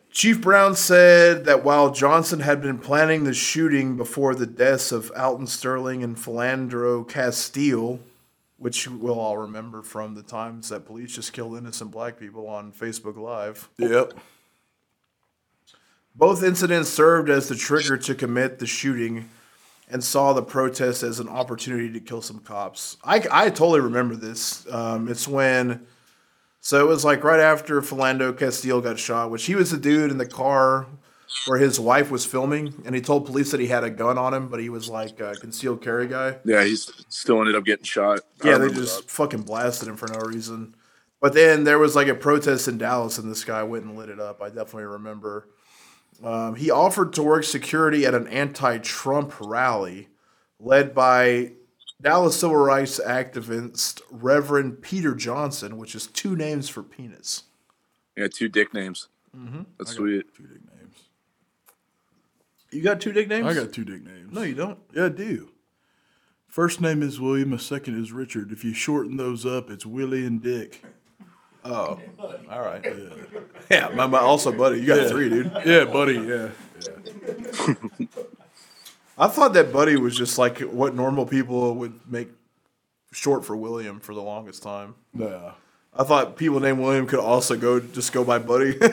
[0.10, 5.12] Chief Brown said that while Johnson had been planning the shooting before the deaths of
[5.16, 8.00] Alton Sterling and Philando Castile,
[8.64, 12.72] which we'll all remember from the times that police just killed innocent black people on
[12.72, 14.14] Facebook Live, Yep.
[16.16, 19.30] both incidents served as the trigger to commit the shooting
[19.90, 22.96] and saw the protest as an opportunity to kill some cops.
[23.04, 24.66] I, I totally remember this.
[24.72, 25.86] Um, it's when,
[26.62, 30.10] so it was like right after Philando Castile got shot, which he was the dude
[30.10, 30.88] in the car
[31.46, 34.34] where his wife was filming, and he told police that he had a gun on
[34.34, 36.38] him, but he was like a concealed carry guy.
[36.46, 38.22] Yeah, he's still ended up getting shot.
[38.44, 39.10] Yeah, they just that.
[39.10, 40.76] fucking blasted him for no reason.
[41.20, 44.10] But then there was like a protest in Dallas, and this guy went and lit
[44.10, 44.42] it up.
[44.42, 45.48] I definitely remember.
[46.24, 50.10] Um, he offered to work security at an anti-Trump rally
[50.60, 51.54] led by
[52.02, 57.44] Dallas civil rights activist Reverend Peter Johnson, which is two names for penis.
[58.18, 59.08] Yeah, two dick names.
[59.36, 59.62] Mm-hmm.
[59.80, 60.26] That's sweet.
[60.36, 60.73] Two dick names.
[62.74, 63.46] You got two nicknames?
[63.46, 64.34] I got two dick names.
[64.34, 64.80] No, you don't.
[64.94, 65.50] Yeah, I do.
[66.48, 68.52] First name is William, my second is Richard.
[68.52, 70.84] If you shorten those up, it's Willie and Dick.
[71.66, 71.98] Oh,
[72.52, 72.84] all right.
[72.84, 73.40] Yeah,
[73.72, 74.82] Yeah, my, my also buddy.
[74.82, 75.08] You got Yeah.
[75.08, 75.52] three, dude.
[75.66, 76.50] yeah buddy, yeah.
[76.82, 78.06] yeah.
[79.18, 82.30] I thought that Buddy was just like what normal people would make
[83.12, 84.96] short for William for the longest time.
[85.14, 85.54] Nah.
[85.96, 88.76] I thought people named William could also go just go by Buddy.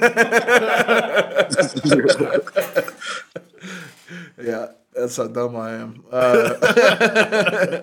[4.41, 6.05] yeah, that's how dumb I am.
[6.11, 7.83] Uh,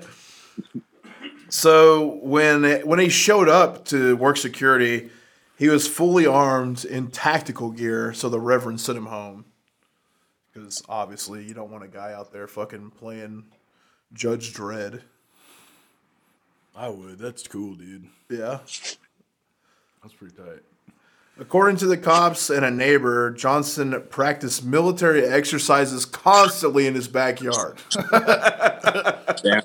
[1.49, 5.09] so when when he showed up to work security,
[5.57, 8.13] he was fully armed in tactical gear.
[8.13, 9.45] So the Reverend sent him home
[10.53, 13.45] because obviously you don't want a guy out there fucking playing
[14.13, 15.01] Judge Dredd.
[16.75, 17.17] I would.
[17.17, 18.07] That's cool, dude.
[18.29, 18.59] Yeah.
[20.03, 20.61] That's pretty tight.
[21.39, 27.77] According to the cops and a neighbor, Johnson practiced military exercises constantly in his backyard,
[29.43, 29.61] Damn.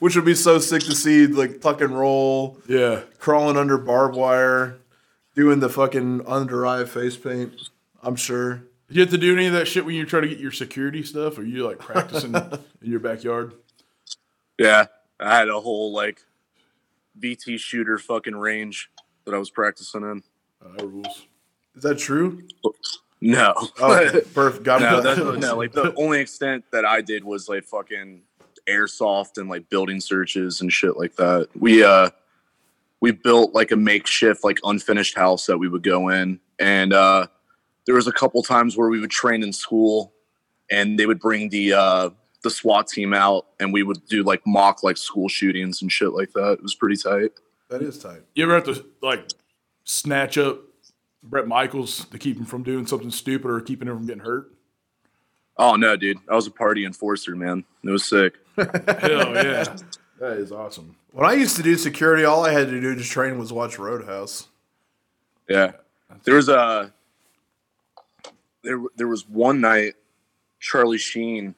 [0.00, 3.02] which would be so sick to see, like tuck and roll, Yeah.
[3.18, 4.78] crawling under barbed wire,
[5.36, 7.54] doing the fucking under eye face paint.
[8.02, 8.64] I'm sure.
[8.88, 10.50] Did you have to do any of that shit when you try to get your
[10.50, 11.38] security stuff?
[11.38, 12.50] Or you like practicing in
[12.82, 13.54] your backyard?
[14.58, 14.86] Yeah,
[15.20, 16.20] I had a whole like
[17.18, 18.90] VT shooter fucking range
[19.24, 20.22] that I was practicing in.
[20.64, 21.26] Uh, that rules.
[21.76, 22.42] Is that true?
[23.20, 24.64] No, Oh, perfect.
[24.64, 25.02] Got no, it.
[25.02, 25.56] that's, no.
[25.56, 28.22] Like the only extent that I did was like fucking
[28.68, 31.48] airsoft and like building searches and shit like that.
[31.58, 32.10] We uh
[33.00, 37.26] we built like a makeshift like unfinished house that we would go in, and uh
[37.86, 40.12] there was a couple times where we would train in school,
[40.70, 42.10] and they would bring the uh
[42.42, 46.12] the SWAT team out, and we would do like mock like school shootings and shit
[46.12, 46.54] like that.
[46.54, 47.30] It was pretty tight.
[47.70, 48.22] that is tight.
[48.34, 49.28] You ever have to like
[49.84, 50.60] snatch up
[51.22, 54.52] Brett Michaels to keep him from doing something stupid or keeping him from getting hurt?
[55.56, 56.18] Oh no, dude!
[56.28, 57.64] I was a party enforcer, man.
[57.84, 58.34] It was sick.
[58.56, 59.76] Hell yeah.
[60.18, 60.96] That is awesome.
[61.10, 63.78] When I used to do security, all I had to do to train was watch
[63.78, 64.48] Roadhouse.
[65.48, 65.72] Yeah,
[66.24, 66.92] there was a
[68.62, 68.80] there.
[68.96, 69.94] There was one night
[70.58, 71.54] Charlie Sheen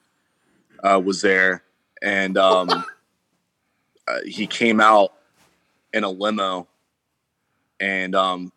[0.82, 1.62] uh, was there,
[2.02, 2.68] and um,
[4.08, 5.12] uh, he came out
[5.92, 6.66] in a limo,
[7.84, 8.52] and um,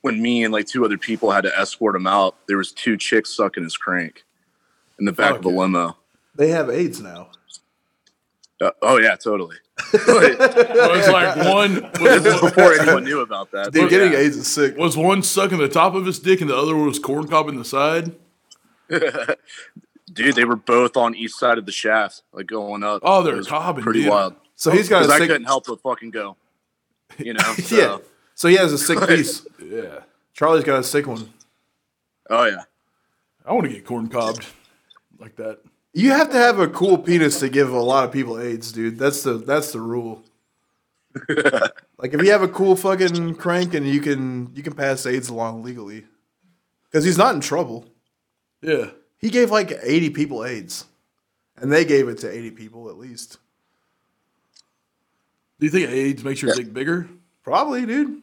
[0.00, 2.96] when me and like two other people had to escort him out, there was two
[2.96, 4.24] chicks sucking his crank
[4.98, 5.56] in the back Fuck of the yeah.
[5.58, 5.96] limo.
[6.34, 7.28] They have AIDS now.
[8.60, 9.56] Uh, oh yeah, totally.
[9.92, 13.72] it was like one this is was, before anyone knew about that.
[13.72, 14.18] Dude, but getting yeah.
[14.20, 14.76] AIDS is sick.
[14.76, 17.48] was one sucking the top of his dick and the other one was corn cob
[17.48, 18.12] in the side.
[20.12, 23.00] Dude, they were both on each side of the shaft, like going up.
[23.02, 24.10] Oh, they're It cobbing, Pretty dude.
[24.10, 24.34] wild.
[24.56, 25.28] So he's got a Because I sick.
[25.28, 26.36] couldn't help but fucking go.
[27.18, 27.54] You know?
[27.62, 27.98] So, Yeah.
[28.34, 29.46] So he has a sick piece.
[29.64, 30.00] Yeah.
[30.34, 31.32] Charlie's got a sick one.
[32.30, 32.62] Oh yeah.
[33.44, 34.46] I want to get corn cobbed
[35.18, 35.58] like that.
[35.92, 38.98] You have to have a cool penis to give a lot of people AIDS, dude.
[38.98, 40.22] That's the that's the rule.
[41.98, 45.28] like if you have a cool fucking crank and you can you can pass AIDS
[45.28, 46.04] along legally,
[46.90, 47.84] because he's not in trouble.
[48.62, 48.90] Yeah.
[49.18, 50.86] He gave like eighty people AIDS,
[51.56, 53.38] and they gave it to eighty people at least.
[55.60, 57.08] Do you think AIDS makes your dick bigger?
[57.42, 58.22] Probably, dude.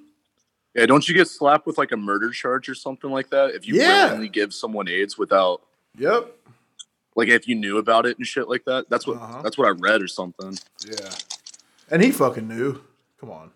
[0.75, 3.67] Yeah, don't you get slapped with like a murder charge or something like that if
[3.67, 4.05] you Yeah.
[4.05, 5.61] willingly give someone AIDS without
[5.97, 6.31] Yep.
[7.15, 8.89] like if you knew about it and shit like that?
[8.89, 9.41] That's what Uh-huh.
[9.41, 10.57] that's what I read or something.
[10.85, 11.09] Yeah.
[11.89, 12.81] And he fucking knew.
[13.19, 13.51] Come on.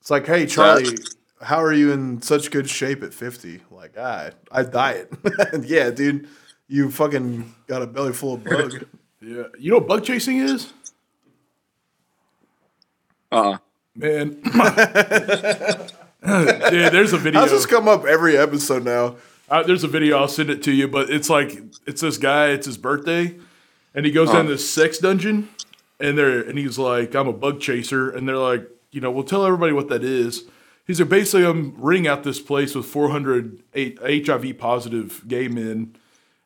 [0.00, 0.98] It's like, hey Charlie,
[1.40, 3.62] how are you in such good shape at fifty?
[3.70, 5.12] Like, I I diet.
[5.62, 6.28] yeah, dude.
[6.68, 8.84] You fucking got a belly full of bug.
[9.22, 9.44] Yeah.
[9.58, 10.72] You know what bug chasing is?
[13.36, 13.58] Uh
[13.94, 14.40] Man.
[16.22, 17.40] Dude, there's a video.
[17.40, 19.16] How's this come up every episode now?
[19.48, 20.18] Uh, there's a video.
[20.18, 20.86] I'll send it to you.
[20.88, 22.48] But it's like it's this guy.
[22.48, 23.36] It's his birthday,
[23.94, 25.48] and he goes down this sex dungeon,
[25.98, 29.24] and they're and he's like, "I'm a bug chaser," and they're like, "You know, we'll
[29.24, 30.44] tell everybody what that is."
[30.86, 35.96] He's like, basically, I'm renting out this place with 400 HIV positive gay men,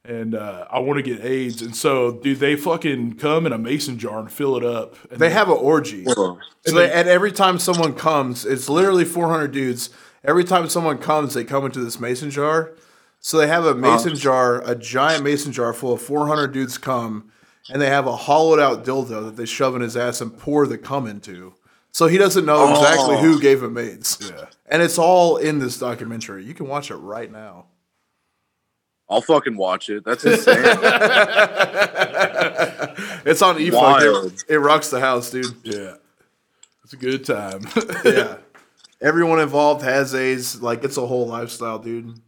[0.05, 1.61] and uh, I want to get AIDS.
[1.63, 4.97] And so, dude, they fucking come in a mason jar and fill it up.
[5.11, 6.05] And They have an orgy.
[6.05, 9.91] So they, and every time someone comes, it's literally 400 dudes.
[10.25, 12.73] Every time someone comes, they come into this mason jar.
[13.21, 17.31] So they have a mason jar, a giant mason jar full of 400 dudes come,
[17.71, 20.67] and they have a hollowed out dildo that they shove in his ass and pour
[20.67, 21.53] the cum into.
[21.93, 23.19] So he doesn't know exactly Oh.
[23.19, 24.19] who gave him AIDS.
[24.23, 24.47] Yeah.
[24.67, 26.45] And it's all in this documentary.
[26.47, 27.67] You can watch it right now.
[29.11, 30.05] I'll fucking watch it.
[30.05, 30.65] That's insane.
[33.25, 33.73] It's on eFunk.
[33.73, 34.33] Wild.
[34.33, 35.55] It, it rocks the house, dude.
[35.63, 35.95] yeah,
[36.85, 37.67] it's a good time.
[38.05, 38.39] yeah.
[39.01, 40.63] Everyone involved has AIDS.
[40.63, 42.19] Like it's a whole lifestyle, dude.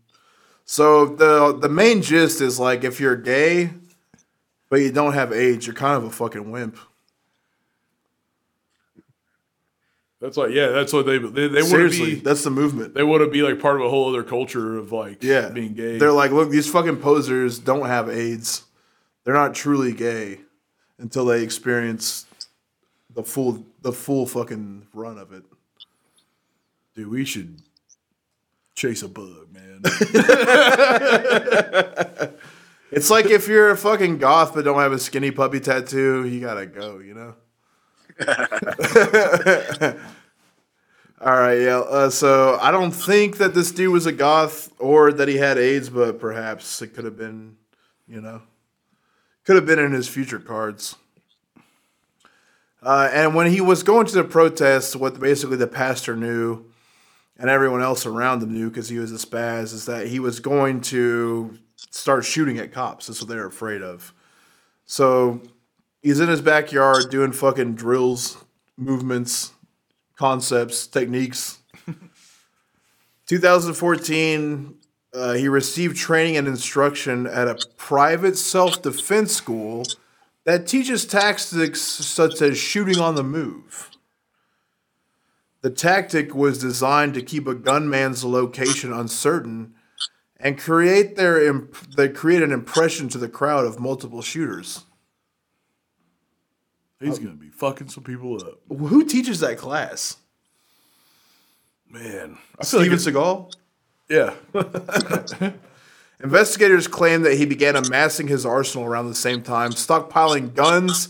[0.65, 3.71] So the the main gist is like if you're gay,
[4.69, 6.79] but you don't have AIDS, you're kind of a fucking wimp.
[10.23, 12.15] That's like, yeah, that's what they they, they want to be.
[12.15, 12.95] that's the movement.
[12.95, 15.75] They want to be like part of a whole other culture of like Yeah, being
[15.75, 15.99] gay.
[15.99, 18.63] They're like, look, these fucking posers don't have AIDS.
[19.25, 20.41] They're not truly gay
[20.99, 22.27] until they experience
[23.13, 25.43] the full the full fucking run of it.
[26.95, 27.61] Dude, we should
[28.77, 29.83] chase a bug, man.
[32.93, 36.41] It's like if you're a fucking goth but don't have a skinny puppy tattoo, you
[36.41, 37.35] gotta go, you know?
[41.21, 41.79] All right, yeah.
[41.79, 45.57] Uh, so I don't think that this dude was a goth or that he had
[45.57, 47.57] AIDS, but perhaps it could have been,
[48.09, 48.43] you know,
[49.45, 50.97] could have been in his future cards.
[52.83, 56.65] Uh, and when he was going to the protest, what basically the pastor knew
[57.39, 60.41] and everyone else around him knew because he was a spaz is that he was
[60.41, 61.57] going to
[61.91, 63.07] start shooting at cops.
[63.07, 64.13] That's what they're afraid of.
[64.87, 65.41] So
[66.03, 68.45] he's in his backyard doing fucking drills,
[68.77, 69.53] movements,
[70.17, 71.59] concepts, techniques.
[73.27, 74.75] 2014,
[75.15, 79.85] uh, he received training and instruction at a private self defense school
[80.45, 83.91] that teaches tactics such as shooting on the move.
[85.61, 89.75] The tactic was designed to keep a gunman's location uncertain
[90.41, 94.85] and create their imp- they create an impression to the crowd of multiple shooters.
[97.03, 100.17] He's uh, gonna be fucking some people up, Who teaches that class?
[101.89, 102.39] man.
[102.59, 103.53] I feel like Steven Seagal.
[104.09, 104.35] yeah,
[106.23, 111.09] Investigators claim that he began amassing his arsenal around the same time, stockpiling guns,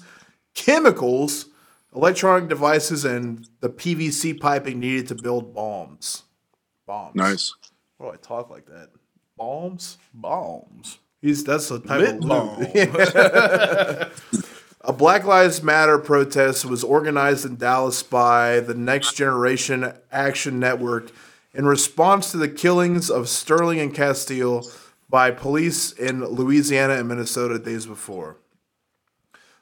[0.54, 1.46] chemicals,
[1.94, 6.22] electronic devices, and the PVC piping needed to build bombs.
[6.86, 7.14] Bombs.
[7.14, 7.54] Nice.
[7.98, 8.88] Why do I talk like that?
[9.36, 9.98] Bombs?
[10.14, 10.98] bombs.
[11.20, 12.66] He's that's the type Lit of bomb.
[14.84, 21.12] A Black Lives Matter protest was organized in Dallas by the Next Generation Action Network
[21.54, 24.68] in response to the killings of Sterling and Castile
[25.08, 28.38] by police in Louisiana and Minnesota days before.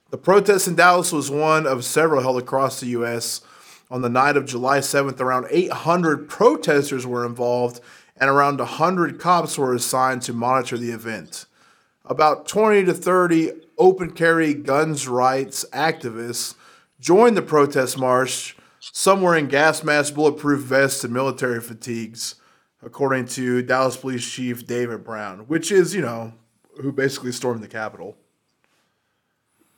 [0.08, 3.42] The protest in Dallas was one of several held across the U.S.
[3.90, 7.80] On the night of July 7th, around 800 protesters were involved,
[8.16, 11.44] and around 100 cops were assigned to monitor the event.
[12.06, 16.54] About 20 to 30 open carry guns rights activists
[17.00, 22.36] joined the protest march, some wearing gas masks, bulletproof vests, and military fatigues,
[22.82, 26.34] according to Dallas Police Chief David Brown, which is, you know,
[26.80, 28.16] who basically stormed the Capitol.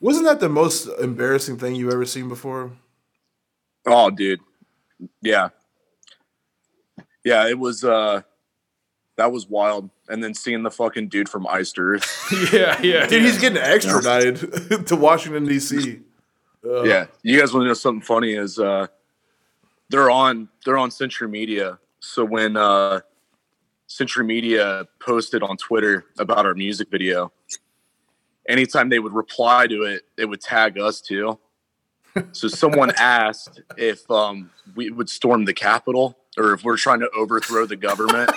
[0.01, 2.73] Wasn't that the most embarrassing thing you've ever seen before?
[3.87, 4.41] Oh, dude.
[5.21, 5.51] Yeah.
[7.25, 8.23] Yeah, it was uh
[9.17, 9.91] that was wild.
[10.09, 12.05] And then seeing the fucking dude from Iced Earth.
[12.53, 13.07] Yeah, yeah.
[13.07, 16.01] Dude, he's getting extradited to Washington, D.C.
[16.65, 17.07] yeah.
[17.23, 18.87] You guys want to know something funny is uh
[19.91, 21.79] they're on they're on Century Media.
[22.01, 23.01] So when uh
[23.87, 27.33] Century Media posted on Twitter about our music video,
[28.49, 31.39] anytime they would reply to it, it would tag us too.
[32.33, 37.09] So someone asked if um, we would storm the Capitol or if we're trying to
[37.17, 38.31] overthrow the government.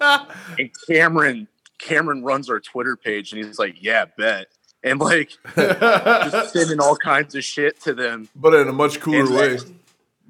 [0.00, 4.46] And Cameron Cameron runs our Twitter page and he's like, "Yeah, bet."
[4.82, 8.28] And like just sending all kinds of shit to them.
[8.34, 9.56] But in a much cooler And, way.
[9.58, 9.66] like,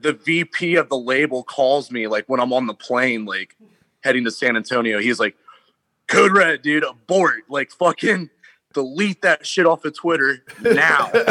[0.00, 3.56] the VP of the label calls me like when I'm on the plane, like
[4.02, 4.98] heading to San Antonio.
[4.98, 5.36] He's like,
[6.08, 7.42] "Code Red, dude, abort!
[7.48, 8.30] Like fucking
[8.72, 11.20] delete that shit off of Twitter now, please."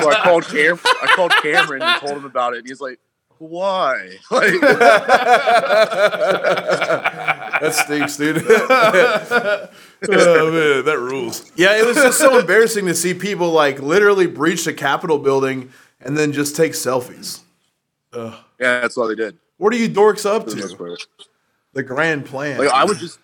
[0.00, 0.78] So I called Cam.
[1.02, 2.64] I called Cameron and told him about it.
[2.66, 2.98] He's like,
[3.38, 4.60] "Why?" Like,
[7.60, 8.44] That stinks, dude.
[8.48, 9.68] oh
[10.52, 11.50] man, that rules.
[11.56, 15.70] yeah, it was just so embarrassing to see people like literally breach the Capitol building
[16.00, 17.40] and then just take selfies.
[18.14, 19.38] yeah, that's all they did.
[19.56, 20.96] What are you dorks up For the most to?
[21.72, 22.58] The grand plan.
[22.58, 23.18] Like I would just,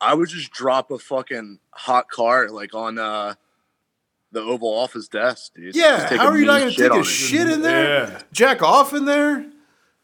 [0.00, 3.34] I would just drop a fucking hot car like on uh
[4.32, 5.74] the Oval Office desk, dude.
[5.74, 8.08] yeah, how are you not going to take on a shit in there?
[8.08, 8.22] Yeah.
[8.30, 9.44] Jack off in there?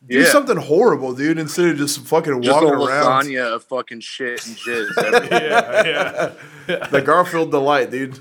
[0.08, 0.26] Do Yeah.
[0.26, 3.24] something horrible, dude, instead of just fucking Just a walking around.
[3.24, 5.30] lasagna of fucking shit and jizz.
[5.30, 6.32] Yeah,
[6.68, 6.86] yeah.
[6.86, 8.14] The Garfield delight, dude.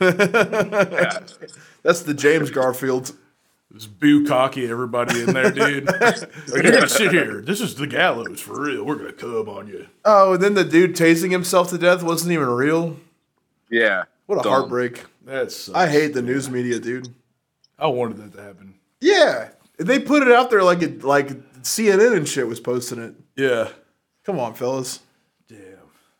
[1.84, 3.16] That's the James Garfield.
[3.72, 5.90] This boo cocky everybody in there, dude.
[6.48, 7.42] You're gonna sit here.
[7.42, 8.84] This is the gallows for real.
[8.86, 9.88] We're gonna come on you.
[10.06, 12.96] Oh, and then the dude tasing himself to death wasn't even real.
[13.70, 14.04] yeah.
[14.28, 14.52] What a Dumb.
[14.54, 15.04] heartbreak.
[15.24, 17.14] That's I hate the news media, dude.
[17.78, 18.76] I wanted that to happen.
[19.02, 21.30] Yeah, they put it out there like it, like
[21.66, 23.16] CNN and shit was posting it.
[23.36, 23.70] Yeah.
[24.24, 25.00] Come on, fellas.
[25.50, 25.60] Damn.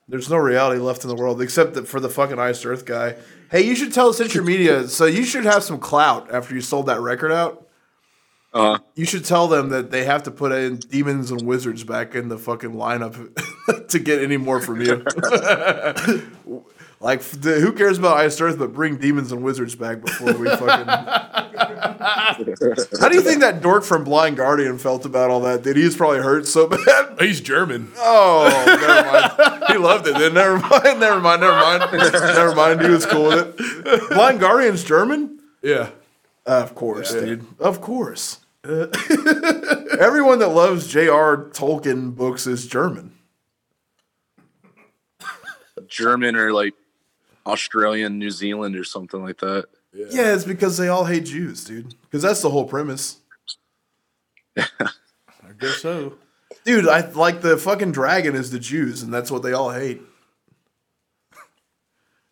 [0.08, 3.16] There's no reality left in the world except that for the fucking Iced Earth guy.
[3.52, 4.88] Hey, you should tell Century Media.
[4.88, 7.62] So you should have some clout after you sold that record out.
[8.54, 12.16] Uh, You should tell them that they have to put in demons and wizards back
[12.16, 15.04] in the fucking lineup to get any more from you.
[17.06, 18.58] like, f- who cares about Iced Earth?
[18.58, 20.88] But bring demons and wizards back before we fucking.
[23.00, 25.62] How do you think that dork from Blind Guardian felt about all that?
[25.62, 27.16] Did he's probably hurt so bad?
[27.20, 27.92] He's German.
[27.98, 29.64] Oh, never mind.
[29.68, 30.18] He loved it.
[30.18, 31.00] Then never mind.
[31.00, 31.42] Never mind.
[31.42, 31.92] Never mind.
[31.94, 32.82] Never mind.
[32.82, 34.10] He was cool with it.
[34.10, 35.40] Blind Guardian's German.
[35.62, 35.92] Yeah.
[36.48, 37.46] Of course, dude.
[37.60, 38.40] Of course.
[38.64, 38.88] Uh,
[40.00, 41.38] everyone that loves J.R.
[41.38, 43.12] Tolkien books is German.
[45.88, 46.74] German or like
[47.46, 49.66] Australian, New Zealand or something like that.
[49.94, 50.34] Yeah.
[50.34, 51.96] it's because they all hate Jews, dude.
[52.02, 53.20] Because that's the whole premise.
[54.58, 54.64] I
[55.60, 56.16] guess so.
[56.66, 60.02] Dude, I like the fucking dragon is the Jews, and that's what they all hate.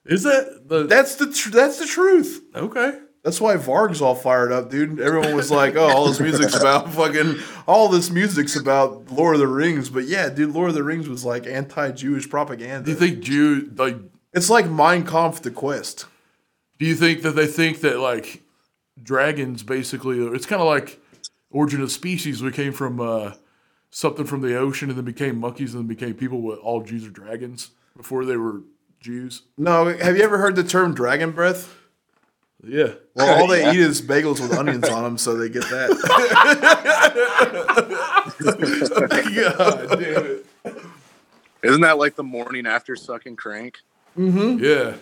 [0.06, 2.42] Is that the That's the tr- that's the truth.
[2.56, 3.00] okay?
[3.24, 5.00] That's why Varg's all fired up, dude.
[5.00, 9.40] Everyone was like, "Oh, all this music's about fucking all this music's about Lord of
[9.40, 12.84] the Rings." But yeah, dude, Lord of the Rings was like anti-Jewish propaganda.
[12.84, 13.96] Do you think Jew like?
[14.34, 16.06] It's like Mein Kampf: The Quest.
[16.80, 18.42] Do you think that they think that like
[19.02, 20.20] dragons basically?
[20.20, 21.00] It's kind of like
[21.52, 22.42] Origin of Species.
[22.42, 23.34] We came from uh,
[23.90, 26.42] something from the ocean and then became monkeys and then became people.
[26.42, 28.62] With all Jews are dragons before they were
[29.00, 29.44] Jews.
[29.58, 31.76] No, have you ever heard the term dragon breath?
[32.66, 32.94] Yeah.
[33.14, 35.90] Well, all they eat is bagels with onions on them, so they get that.
[39.58, 40.46] God damn it.
[41.62, 43.80] Isn't that like the morning after sucking crank?
[44.18, 44.64] Mm-hmm.
[44.64, 44.96] Yeah.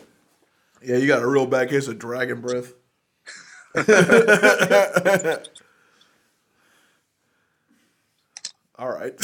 [0.84, 2.74] yeah, you got a real bad case of dragon breath.
[8.78, 9.14] All right.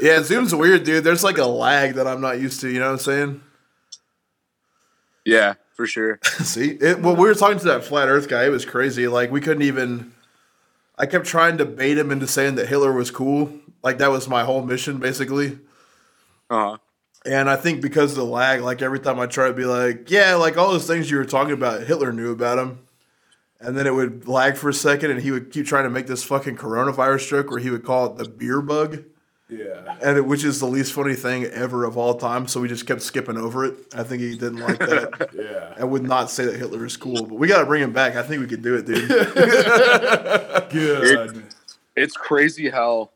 [0.00, 1.04] yeah, Zoom's weird, dude.
[1.04, 2.68] There's like a lag that I'm not used to.
[2.70, 3.42] You know what I'm saying?
[5.26, 6.18] Yeah, for sure.
[6.22, 8.46] See, it, well, we were talking to that flat Earth guy.
[8.46, 9.06] It was crazy.
[9.08, 10.12] Like we couldn't even.
[10.96, 13.52] I kept trying to bait him into saying that Hitler was cool.
[13.82, 15.58] Like that was my whole mission, basically.
[16.52, 16.76] Uh-huh.
[17.24, 20.10] And I think because of the lag, like every time I try to be like,
[20.10, 22.80] yeah, like all those things you were talking about, Hitler knew about him.
[23.60, 26.08] And then it would lag for a second, and he would keep trying to make
[26.08, 29.04] this fucking coronavirus joke where he would call it the beer bug,
[29.48, 29.96] Yeah.
[30.02, 32.48] and it, which is the least funny thing ever of all time.
[32.48, 33.74] So we just kept skipping over it.
[33.94, 35.30] I think he didn't like that.
[35.34, 35.74] Yeah.
[35.78, 38.16] I would not say that Hitler is cool, but we got to bring him back.
[38.16, 39.08] I think we could do it, dude.
[40.70, 41.44] Good.
[41.96, 43.10] It's crazy how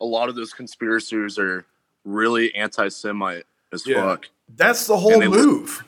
[0.00, 1.66] a lot of those conspiracies are
[2.08, 4.02] really anti-Semite as Yeah.
[4.02, 4.28] fuck.
[4.56, 5.84] That's the whole And they look- move.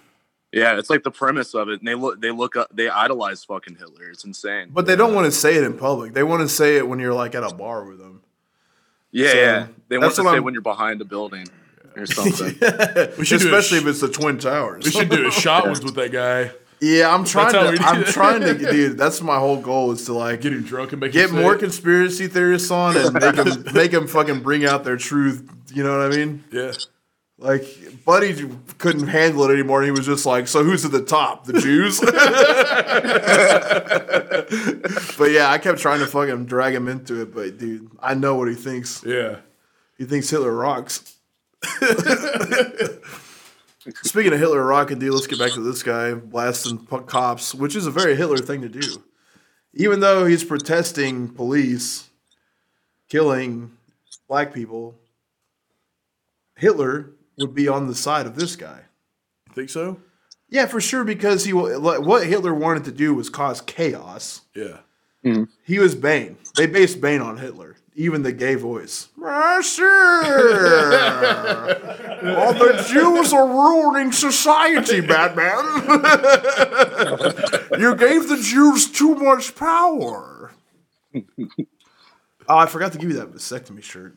[0.53, 3.45] Yeah, it's like the premise of it, and they look, they look up, they idolize
[3.45, 4.11] fucking Hitler.
[4.11, 4.71] It's insane.
[4.73, 6.12] But they don't want to say it in public.
[6.12, 8.23] They want to say it when you're like at a bar with them.
[9.12, 11.47] yeah, So, yeah, they want to say I'm- when you're behind a building
[11.97, 12.57] or something.
[13.18, 14.85] We should do Especially sh- if it's the Twin Towers.
[14.85, 16.51] We should do a shot ones with that guy.
[16.81, 17.85] Yeah, I'm trying to.
[17.85, 18.07] I'm it.
[18.07, 18.97] trying to, dude.
[18.97, 22.26] That's my whole goal is to like Get him drunk and make get more conspiracy
[22.26, 25.49] theorists on and make them make them fucking bring out their truth.
[25.74, 26.45] You know what I mean?
[26.51, 26.72] Yeah.
[27.39, 29.83] Like Buddy couldn't handle it anymore.
[29.83, 31.45] He was just like, "So who's at the top?
[31.45, 32.01] The Jews?"
[35.18, 37.35] but yeah, I kept trying to fucking drag him into it.
[37.35, 39.03] But dude, I know what he thinks.
[39.05, 39.37] Yeah.
[39.97, 41.16] He thinks Hitler rocks.
[44.03, 47.74] Speaking of Hitler rocking, dude, let's get back to this guy blasting pu- cops, which
[47.74, 49.03] is a very Hitler thing to do.
[49.72, 52.11] Even though he's protesting police
[53.09, 53.70] killing
[54.28, 54.97] black people,
[56.57, 58.81] Hitler would be on the side of this guy.
[59.55, 60.01] Think so?
[60.51, 64.43] Yeah, for sure, because he what Hitler wanted to do was cause chaos.
[64.55, 64.78] Yeah.
[65.22, 65.45] Hmm.
[65.64, 66.37] He was Bane.
[66.57, 67.70] They based Bane on Hitler.
[68.01, 69.09] Even the gay voice.
[69.18, 69.61] All
[72.55, 75.64] the Jews are ruining society, Batman.
[77.78, 80.51] you gave the Jews too much power.
[81.14, 81.26] oh,
[82.48, 84.16] I forgot to give you that vasectomy shirt.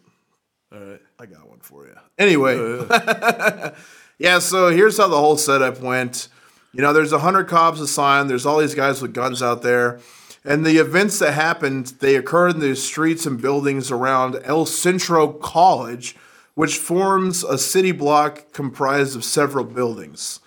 [0.72, 1.02] All right.
[1.20, 1.96] I got one for you.
[2.18, 2.56] Anyway,
[4.18, 4.40] yeah.
[4.40, 6.30] So here's how the whole setup went.
[6.72, 8.30] You know, there's a hundred cops assigned.
[8.30, 10.00] There's all these guys with guns out there,
[10.46, 15.28] and the events that happened they occurred in the streets and buildings around El Centro
[15.28, 16.16] College,
[16.56, 20.40] which forms a city block comprised of several buildings.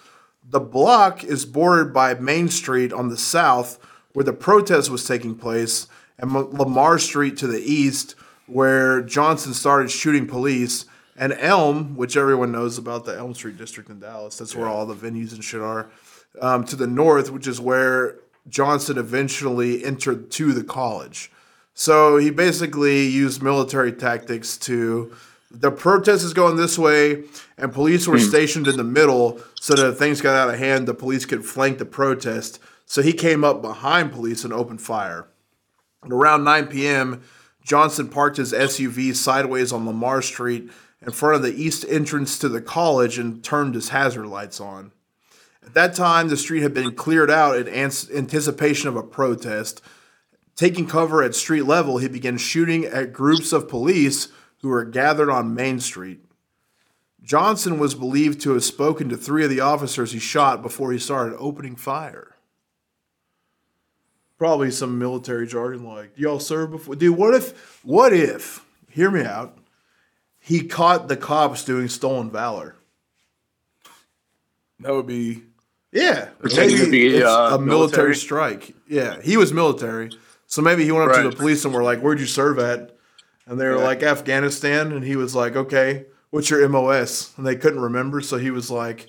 [0.48, 3.78] The block is bordered by Main Street on the south,
[4.12, 5.88] where the protest was taking place,
[6.18, 8.14] and Lamar Street to the east,
[8.46, 10.86] where Johnson started shooting police,
[11.16, 14.36] and Elm, which everyone knows about the Elm Street district in Dallas.
[14.36, 15.90] That's where all the venues and shit are.
[16.40, 18.18] Um, to the north, which is where
[18.48, 21.30] Johnson eventually entered to the college.
[21.74, 25.14] So he basically used military tactics to.
[25.50, 27.24] The protest is going this way,
[27.56, 28.24] and police were hmm.
[28.24, 31.44] stationed in the middle so that if things got out of hand, the police could
[31.44, 32.58] flank the protest.
[32.84, 35.26] So he came up behind police and opened fire.
[36.02, 37.22] And around 9 p.m.,
[37.62, 40.70] Johnson parked his SUV sideways on Lamar Street
[41.02, 44.92] in front of the east entrance to the college and turned his hazard lights on.
[45.66, 49.82] At that time, the street had been cleared out in anticipation of a protest.
[50.54, 54.28] Taking cover at street level, he began shooting at groups of police
[54.62, 56.20] who were gathered on Main Street.
[57.22, 60.98] Johnson was believed to have spoken to three of the officers he shot before he
[60.98, 62.36] started opening fire.
[64.38, 67.82] Probably some military jargon like "Y'all served before." Dude, what if?
[67.84, 68.64] What if?
[68.88, 69.58] Hear me out.
[70.38, 72.76] He caught the cops doing stolen valor.
[74.78, 75.42] That would be
[75.92, 78.14] Yeah, Pretending to be, uh, a military military?
[78.16, 78.74] strike.
[78.88, 80.10] Yeah, he was military,
[80.46, 82.96] so maybe he went up to the police and were like, "Where'd you serve at?"
[83.46, 83.84] And they were Yeah.
[83.84, 88.36] like, "Afghanistan," and he was like, "Okay, what's your MOS?" And they couldn't remember, so
[88.36, 89.06] he was like,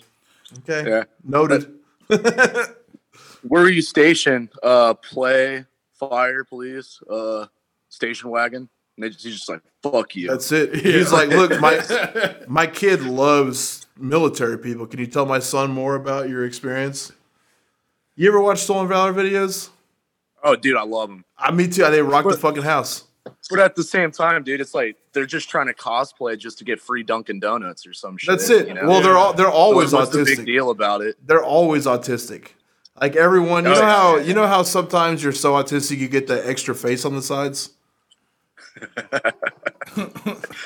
[0.59, 1.03] "Okay, Yeah.
[1.23, 1.73] noted."
[2.07, 4.49] Where were you stationed?
[4.61, 7.47] Uh, play, fire, police, uh,
[7.89, 8.69] station wagon.
[8.97, 10.27] And just, he's just like, fuck you.
[10.27, 10.73] That's it.
[10.83, 14.87] He's like, "Look, my my kid loves military people.
[14.87, 17.11] Can you tell my son more about your experience?"
[18.15, 19.69] You ever watch stolen valor videos?
[20.43, 21.23] oh, dude, I love them.
[21.37, 21.83] I me too.
[21.91, 23.03] They rock the fucking house.
[23.49, 26.63] But at the same time, dude, it's like they're just trying to cosplay just to
[26.63, 28.29] get free Dunkin' Donuts or some shit.
[28.29, 28.67] That's it.
[28.69, 28.87] you know?
[28.87, 30.45] Well, they're all they're always What's the big autistic.
[30.45, 31.17] deal about it?
[31.27, 32.49] they're always autistic.
[32.99, 36.25] Like everyone, you Oh, know how you know how sometimes you're so autistic you get
[36.25, 37.71] the extra face on the sides.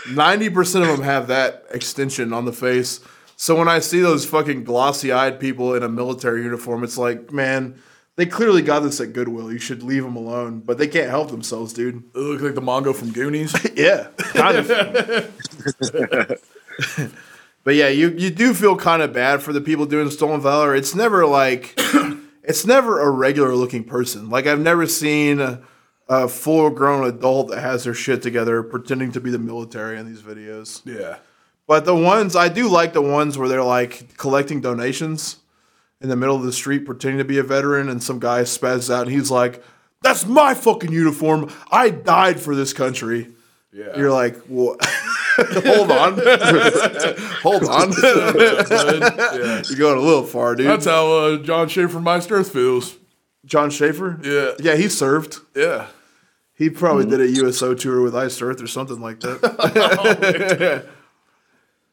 [0.11, 2.99] Ninety percent of them have that extension on the face.
[3.35, 7.81] So when I see those fucking glossy-eyed people in a military uniform, it's like, man,
[8.15, 9.51] they clearly got this at Goodwill.
[9.51, 12.03] You should leave them alone, but they can't help themselves, dude.
[12.13, 13.55] it looks like the Mongo from Goonies.
[13.75, 14.67] Yeah, kind of.
[17.63, 20.75] but yeah, you you do feel kind of bad for the people doing stolen valor.
[20.75, 21.73] It's never like
[22.43, 24.29] it's never a regular looking person.
[24.29, 25.39] Like I've never seen
[26.07, 30.05] a, full grown adult that has their shit together pretending to be the military in
[30.05, 30.81] these videos.
[30.85, 31.17] yeah.
[31.67, 35.37] But the ones I do like the ones where they're like collecting donations
[36.01, 38.93] in the middle of the street pretending to be a veteran and some guy spazzes
[38.93, 39.63] out and he's like,
[40.01, 41.49] That's my fucking uniform.
[41.71, 43.29] I died for this country.
[43.71, 43.95] Yeah.
[43.95, 44.75] You're like, well,
[45.37, 46.13] hold on,
[47.41, 47.91] hold on.
[48.03, 49.61] yeah.
[49.69, 50.67] You're going a little far, dude.
[50.67, 52.97] That's how uh, Jon Schaffer Earth feels.
[53.45, 54.19] Jon Schaffer.
[54.23, 54.51] Yeah.
[54.59, 55.37] yeah, he served.
[55.55, 55.87] Yeah.
[56.53, 57.17] He probably mm-hmm.
[57.17, 60.83] did a USO tour with Iced Earth or something like that.
[60.83, 60.89] Oh,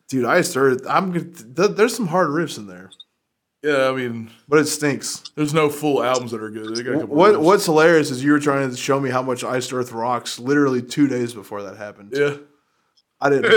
[0.09, 0.83] Dude, Iced Earth.
[0.89, 1.13] I'm.
[1.13, 2.91] th- There's some hard riffs in there,
[3.63, 5.23] Yeah, I mean, but it stinks.
[5.35, 6.75] there's no full albums that are good.
[6.75, 7.41] They got a couple What riffs.
[7.43, 10.39] What's hilarious is you were trying to show me how much Iced Earth rocks.
[10.39, 12.13] Literally two days before that happened.
[12.17, 12.37] Yeah.
[13.21, 13.53] I didn't.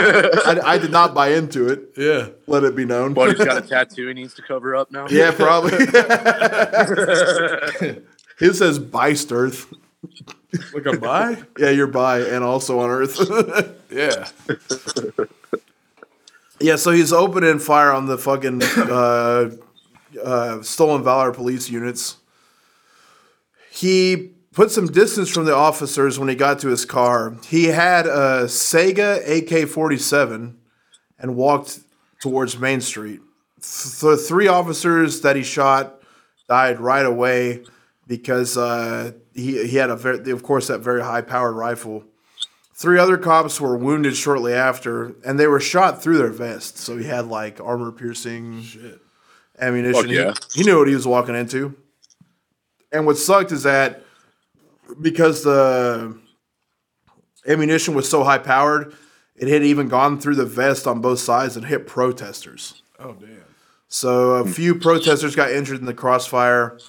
[0.48, 1.92] I, I did not buy into it.
[1.96, 2.30] Yeah.
[2.48, 3.14] Let it be known.
[3.14, 5.08] But he's got a tattoo he needs to cover up now.
[5.08, 5.72] Yeah, probably.
[8.40, 9.72] His says Biced Earth.
[10.74, 11.44] Like a buy?
[11.60, 13.20] Yeah, you're bi and also on Earth.
[13.92, 14.28] yeah.
[16.60, 19.52] yeah, so he's opening fire on the fucking uh,
[20.24, 22.18] uh, stolen valor police units.
[23.70, 27.36] He put some distance from the officers when he got to his car.
[27.48, 29.22] He had a Saiga
[29.64, 30.58] AK 47
[31.20, 31.80] and walked
[32.22, 33.22] towards Main Street.
[33.62, 36.02] Th- The three officers that he shot
[36.48, 37.64] died right away
[38.08, 42.04] because uh, he, he had a very, of course, that very high powered rifle.
[42.74, 46.82] Three other cops were wounded shortly after, and they were shot through their vests.
[46.84, 48.66] So he had like armor piercing
[49.60, 50.10] ammunition.
[50.10, 50.34] Yeah.
[50.54, 51.76] He, he knew what he was walking into.
[52.92, 54.04] And what sucked is that
[55.02, 56.18] because the
[57.48, 58.94] ammunition was so high powered,
[59.36, 62.84] it had even gone through the vest on both sides and hit protesters.
[63.00, 63.44] Oh, damn.
[63.88, 66.80] So a few protesters got injured in the crossfire,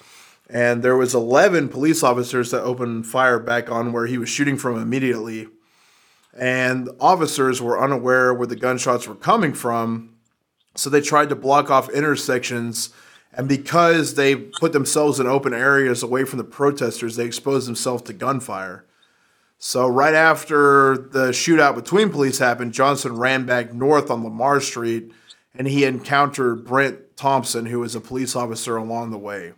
[0.49, 4.57] and there was 11 police officers that opened fire back on where he was shooting
[4.57, 5.49] from immediately.
[6.39, 10.15] And officers were unaware where the gunshots were coming from,
[10.75, 12.91] so they tried to block off intersections.
[13.33, 18.03] And because they put themselves in open areas away from the protesters, they exposed themselves
[18.05, 18.85] to gunfire.
[19.59, 25.13] So right after the shootout between police happened, Johnson ran back north on Lamar Street
[25.55, 29.53] and he encountered Brent Thompson, who was a police officer along the way.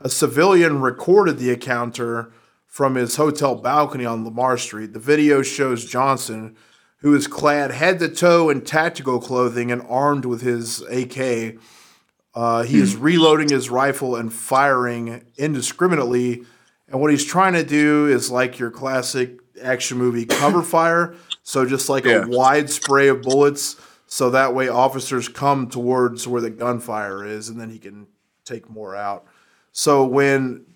[0.00, 2.32] A civilian recorded the encounter
[2.66, 4.92] from his hotel balcony on Lamar Street.
[4.92, 6.56] The video shows Johnson,
[6.98, 11.58] who is clad head to toe in tactical clothing and armed with his AK.
[12.34, 16.42] Uh, he is reloading his rifle and firing indiscriminately.
[16.88, 21.14] And what he's trying to do is like your classic action movie cover fire.
[21.42, 22.24] So just like Yeah.
[22.24, 23.76] a wide spray of bullets.
[24.06, 28.06] So that way officers come towards where the gunfire is and then he can
[28.44, 29.24] take more out.
[29.72, 30.66] So when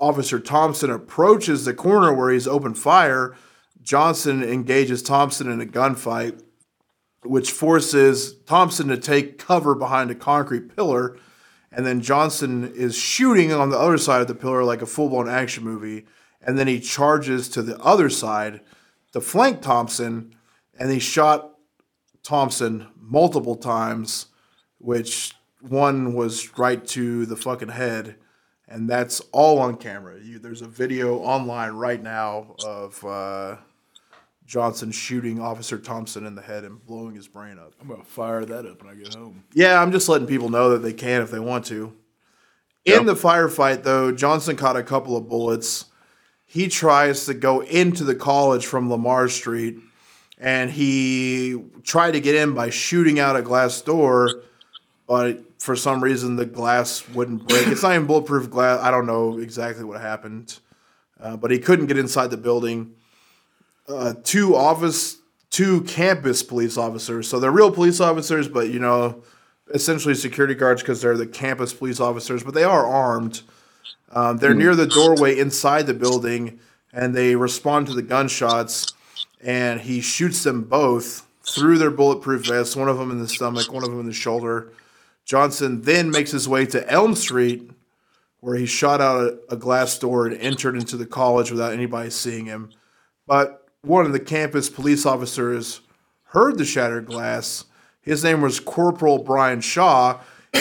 [0.00, 3.36] Officer Thompson approaches the corner where he's opened fire,
[3.82, 6.40] Johnson engages Thompson in a gunfight,
[7.22, 11.18] which forces Thompson to take cover behind a concrete pillar.
[11.72, 15.08] And then Johnson is shooting on the other side of the pillar like a full
[15.08, 16.06] blown action movie.
[16.40, 18.60] And then he charges to the other side
[19.12, 20.34] to flank Thompson.
[20.78, 21.50] And he shot
[22.22, 24.26] Thompson multiple times,
[24.78, 28.16] which one was right to the fucking head,
[28.68, 30.20] and that's all on camera.
[30.22, 33.56] You, there's a video online right now of uh,
[34.50, 37.72] Johnson shooting Officer Thompson in the head and blowing his brain up.
[37.80, 39.44] I'm gonna fire that up when I get home.
[39.54, 41.92] Yeah, I'm just letting people know that they can if they want to.
[42.84, 45.84] In the firefight, though, Johnson caught a couple of bullets.
[46.46, 49.78] He tries to go into the college from Lamar Street,
[50.36, 54.42] and he tried to get in by shooting out a glass door,
[55.06, 57.68] but for some reason the glass wouldn't break.
[57.68, 58.80] It's not even bulletproof glass.
[58.80, 60.58] I don't know exactly what happened,
[61.20, 62.96] uh, but he couldn't get inside the building.
[63.90, 65.18] Uh, two office,
[65.50, 67.28] two campus police officers.
[67.28, 69.22] So they're real police officers, but you know,
[69.72, 73.42] essentially security guards because they're the campus police officers, but they are armed.
[74.12, 76.58] Um, they're near the doorway inside the building,
[76.92, 78.92] and they respond to the gunshots.
[79.42, 82.76] And he shoots them both through their bulletproof vests.
[82.76, 84.72] One of them in the stomach, one of them in the shoulder.
[85.24, 87.70] Johnson then makes his way to Elm Street,
[88.40, 92.10] where he shot out a, a glass door and entered into the college without anybody
[92.10, 92.70] seeing him.
[93.26, 95.80] But one of the campus police officers
[96.24, 97.64] heard the shattered glass.
[98.02, 100.20] His name was Corporal Brian Shaw.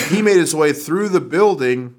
[0.09, 1.95] He made his way through the building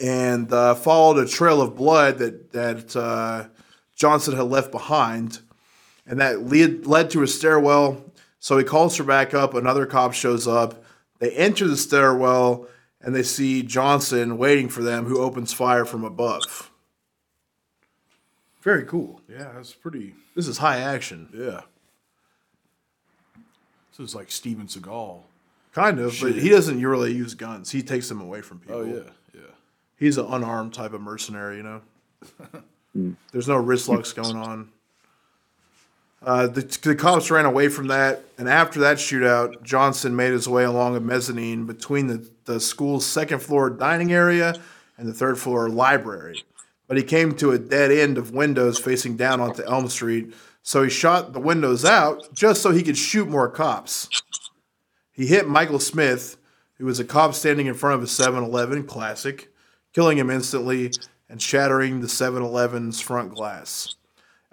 [0.00, 3.48] and uh, followed a trail of blood that that uh,
[3.94, 5.40] Johnson had left behind,
[6.06, 8.04] and that lead, led to a stairwell.
[8.40, 9.54] So he calls her back up.
[9.54, 10.84] Another cop shows up.
[11.18, 12.66] They enter the stairwell
[13.00, 16.70] and they see Johnson waiting for them, who opens fire from above.
[18.60, 19.20] Very cool.
[19.28, 20.14] Yeah, that's pretty.
[20.34, 21.28] This is high action.
[21.34, 21.62] Yeah.
[23.90, 25.20] This is like Steven Seagal.
[25.72, 27.70] Kind of, but he doesn't really use guns.
[27.70, 28.76] He takes them away from people.
[28.76, 29.40] Oh yeah, yeah.
[29.98, 31.80] He's an unarmed type of mercenary, you know.
[33.32, 34.68] There's no wrist locks going on.
[36.24, 40.48] Uh, the, the cops ran away from that, and after that shootout, Johnson made his
[40.48, 44.54] way along a mezzanine between the, the school's second floor dining area
[44.98, 46.44] and the third floor library.
[46.92, 50.82] But he came to a dead end of windows facing down onto Elm Street, so
[50.82, 54.10] he shot the windows out just so he could shoot more cops.
[55.10, 56.36] He hit Michael Smith,
[56.74, 59.50] who was a cop standing in front of a 7 Eleven, classic,
[59.94, 60.90] killing him instantly
[61.30, 63.94] and shattering the 7 Eleven's front glass.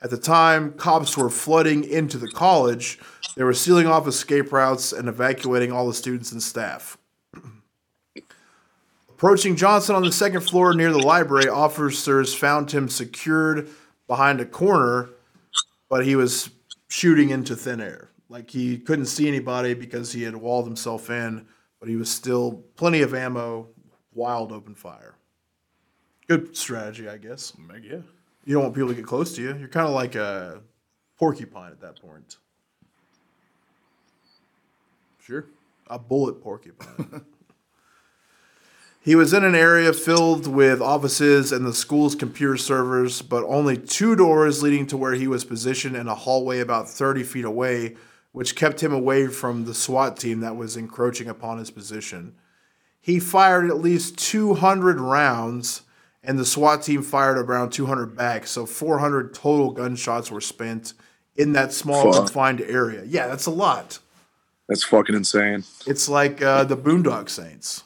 [0.02, 3.00] At the time, cops were flooding into the college.
[3.36, 6.98] They were sealing off escape routes and evacuating all the students and staff.
[9.20, 13.68] Approaching Johnson on the second floor near the library, officers found him secured
[14.08, 15.10] behind a corner,
[15.90, 16.52] but he was
[16.88, 18.12] shooting into thin air.
[18.30, 21.46] Like he couldn't see anybody because he had walled himself in,
[21.82, 23.68] but he was still plenty of ammo,
[24.14, 25.16] wild open fire.
[26.30, 27.52] Good strategy, I guess.
[27.84, 27.98] Yeah.
[28.46, 29.54] You don't want people to get close to you.
[29.58, 30.62] You're kind of like a
[31.18, 32.38] porcupine at that point.
[35.22, 35.48] Sure.
[35.88, 37.26] A bullet porcupine.
[39.02, 43.78] he was in an area filled with offices and the school's computer servers, but only
[43.78, 47.96] two doors leading to where he was positioned in a hallway about 30 feet away,
[48.34, 52.36] which kept him away from the SWAT team that was encroaching upon his position.
[53.00, 55.84] He fired at least 200 rounds,
[56.22, 60.94] and the SWAT team fired around 200 back, so 400 total gunshots were spent
[61.38, 62.26] in that small Fuck.
[62.26, 63.04] confined area.
[63.06, 64.00] Yeah, that's a lot.
[64.68, 65.64] That's fucking insane.
[65.88, 67.84] It's like uh, the Boondock Saints.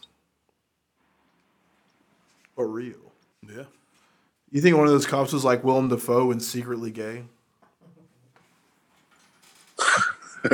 [2.55, 2.95] But real.
[3.47, 3.63] Yeah.
[4.51, 7.23] You think one of those cops was like Willem Dafoe and secretly gay?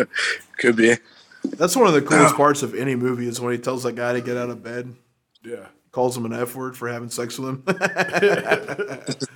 [0.58, 0.96] Could be.
[1.44, 4.14] That's one of the coolest parts of any movie is when he tells that guy
[4.14, 4.96] to get out of bed,
[5.44, 5.68] Yeah.
[5.92, 7.64] calls him an F word for having sex with him.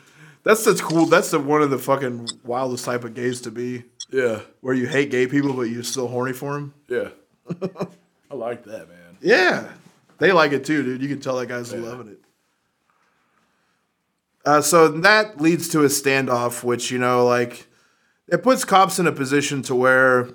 [0.43, 1.05] that's that's cool.
[1.05, 4.41] That's the one of the fucking wildest type of gays to be, Yeah.
[4.61, 6.73] where you hate gay people but you're still horny for them.
[6.87, 7.09] Yeah.
[8.31, 9.17] I like that, man.
[9.21, 9.69] Yeah,
[10.17, 11.01] they like it too, dude.
[11.01, 12.19] You can tell that guy's loving it.
[14.45, 17.67] Uh, so that leads to a standoff, which you know, like,
[18.27, 20.29] it puts cops in a position to where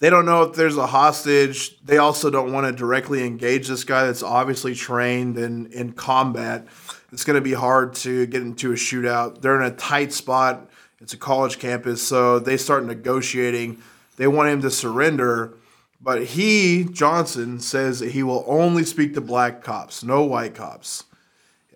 [0.00, 1.80] they don't know if there's a hostage.
[1.80, 6.66] They also don't want to directly engage this guy that's obviously trained in in combat.
[7.12, 9.40] It's going to be hard to get into a shootout.
[9.40, 10.68] They're in a tight spot.
[11.00, 13.82] It's a college campus, so they start negotiating.
[14.16, 15.54] They want him to surrender,
[16.00, 21.04] but he, Johnson, says that he will only speak to black cops, no white cops.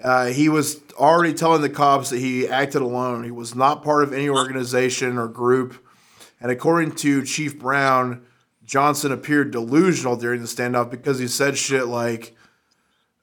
[0.02, 3.22] Uh, he was already telling the cops that he acted alone.
[3.22, 5.86] He was not part of any organization or group.
[6.40, 8.26] And according to Chief Brown,
[8.64, 12.34] Johnson appeared delusional during the standoff because he said shit like,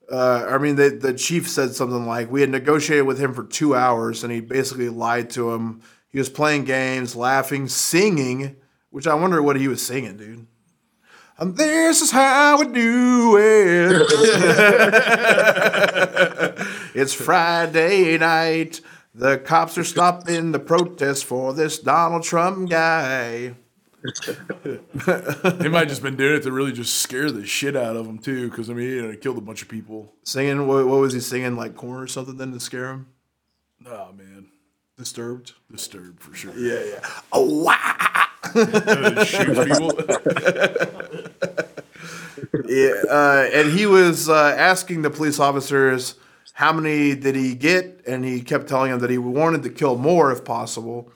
[0.09, 3.43] uh, I mean, the, the chief said something like, We had negotiated with him for
[3.43, 5.81] two hours and he basically lied to him.
[6.09, 8.55] He was playing games, laughing, singing
[8.89, 10.47] Which I wonder what he was singing, dude.
[11.39, 14.07] And this is how we do it.
[16.93, 18.81] it's Friday night.
[19.15, 23.55] The cops are stopping the protest for this Donald Trump guy.
[24.63, 28.05] He might have just been doing it to really just scare the shit out of
[28.05, 30.13] him too, because I mean, he had killed a bunch of people.
[30.23, 31.55] Singing, what, what was he singing?
[31.57, 33.07] Like Korn or something then to scare him?
[33.85, 34.47] Oh man,
[34.97, 35.53] Disturbed?
[35.71, 36.53] disturbed for sure.
[36.57, 36.99] Yeah, yeah.
[37.31, 38.25] Oh, wow.
[39.25, 39.91] Shoot people.
[42.65, 46.15] Yeah, uh, and he was uh, asking the police officers
[46.53, 49.97] how many did he get, and he kept telling them that he wanted to kill
[49.97, 51.11] more if possible.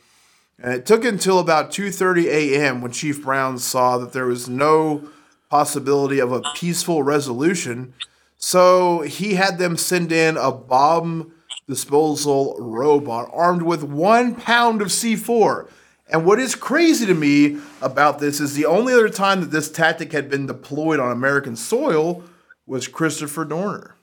[0.60, 2.82] And it took until about 2:30 a.m.
[2.82, 5.08] when Chief Brown saw that there was no
[5.50, 7.94] possibility of a peaceful resolution,
[8.38, 11.32] so he had them send in a bomb
[11.68, 15.68] disposal robot armed with one pound of C4.
[16.14, 19.72] And what is crazy to me about this is the only other time that this
[19.72, 22.24] tactic had been deployed on American soil
[22.68, 23.96] was Christopher Dorner.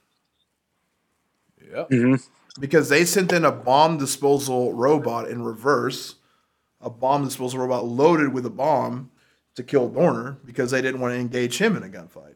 [1.72, 1.90] Yep.
[1.90, 2.60] Mm-hmm.
[2.60, 6.16] Because they sent in a bomb disposal robot in reverse,
[6.80, 9.12] a bomb disposal robot loaded with a bomb
[9.54, 12.34] to kill Dorner because they didn't want to engage him in a gunfight.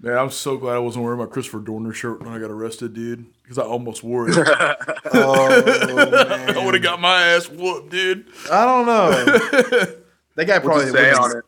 [0.00, 2.92] Man, I'm so glad I wasn't wearing my Christopher Dorner shirt when I got arrested,
[2.92, 3.24] dude.
[3.42, 4.36] Because I almost wore it.
[5.18, 5.46] Oh,
[6.58, 8.26] I would have got my ass whooped, dude.
[8.50, 9.10] I don't know.
[10.34, 11.44] that guy probably say on it?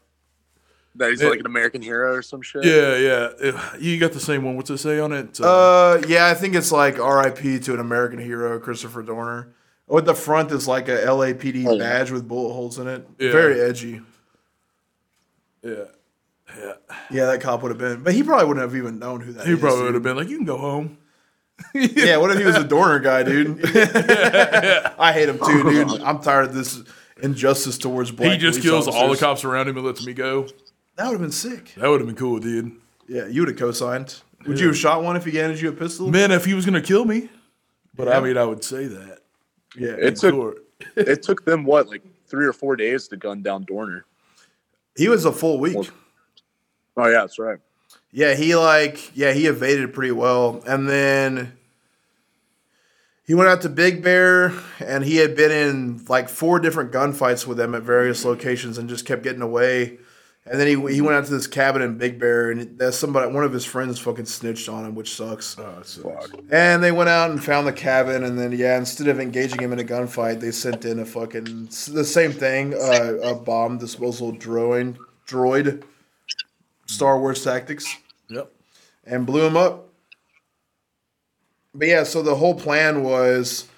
[0.94, 2.64] That he's It- like an American hero or some shit.
[2.64, 3.76] Yeah, yeah.
[3.78, 4.56] You got the same one.
[4.56, 5.38] What's it say on it?
[5.40, 7.58] Uh, yeah, I think it's like R.I.P.
[7.60, 9.52] to an American hero, Christopher Dorner.
[9.88, 11.78] With the front is like a LAPD Oh, yeah.
[11.78, 13.06] badge with bullet holes in it.
[13.18, 13.32] Yeah.
[13.32, 14.00] Very edgy.
[15.62, 15.84] yeah.
[16.58, 16.72] Yeah.
[17.10, 19.46] Yeah, that cop would have been, but he probably wouldn't have even known who that
[19.46, 20.98] He is, probably would have been like, you can go home.
[21.74, 23.60] Yeah, what if he was a Dorner guy, dude?
[24.98, 26.02] I hate him too, dude.
[26.02, 26.82] I'm tired of this
[27.20, 28.30] injustice towards black.
[28.32, 30.46] he just police kills all the cops around him and lets me go.
[30.96, 31.74] That would have been sick.
[31.76, 32.72] That would have been cool, dude.
[33.08, 34.20] Yeah, you would have co-signed.
[34.46, 36.08] Would you have shot one if he handed you a pistol?
[36.08, 37.28] Man, if he was gonna kill me.
[37.94, 38.18] But Yeah.
[38.18, 39.18] I mean, I would say that.
[39.76, 40.58] Yeah, It in took court.
[40.96, 44.04] it took them what like three or four days to gun down Dorner.
[44.96, 45.76] he was a full week.
[46.98, 47.58] Oh yeah, that's right.
[48.10, 50.62] Yeah, he like yeah, he evaded pretty well.
[50.66, 51.56] And then
[53.24, 57.46] he went out to Big Bear and he had been in like four different gunfights
[57.46, 59.98] with them at various locations and just kept getting away.
[60.44, 63.30] And then he he went out to this cabin in Big Bear and that's somebody
[63.32, 65.56] one of his friends fucking snitched on him, which sucks.
[65.56, 66.32] Oh, it sucks.
[66.50, 69.72] And they went out and found the cabin, and then yeah, instead of engaging him
[69.72, 74.32] in a gunfight, they sent in a fucking the same thing, uh, a bomb disposal
[74.32, 74.96] droid,
[75.26, 75.84] droid,
[76.88, 77.86] Star Wars tactics,
[78.28, 78.50] Yep.
[79.04, 79.88] and blew him up.
[81.74, 83.68] But yeah, so the whole plan was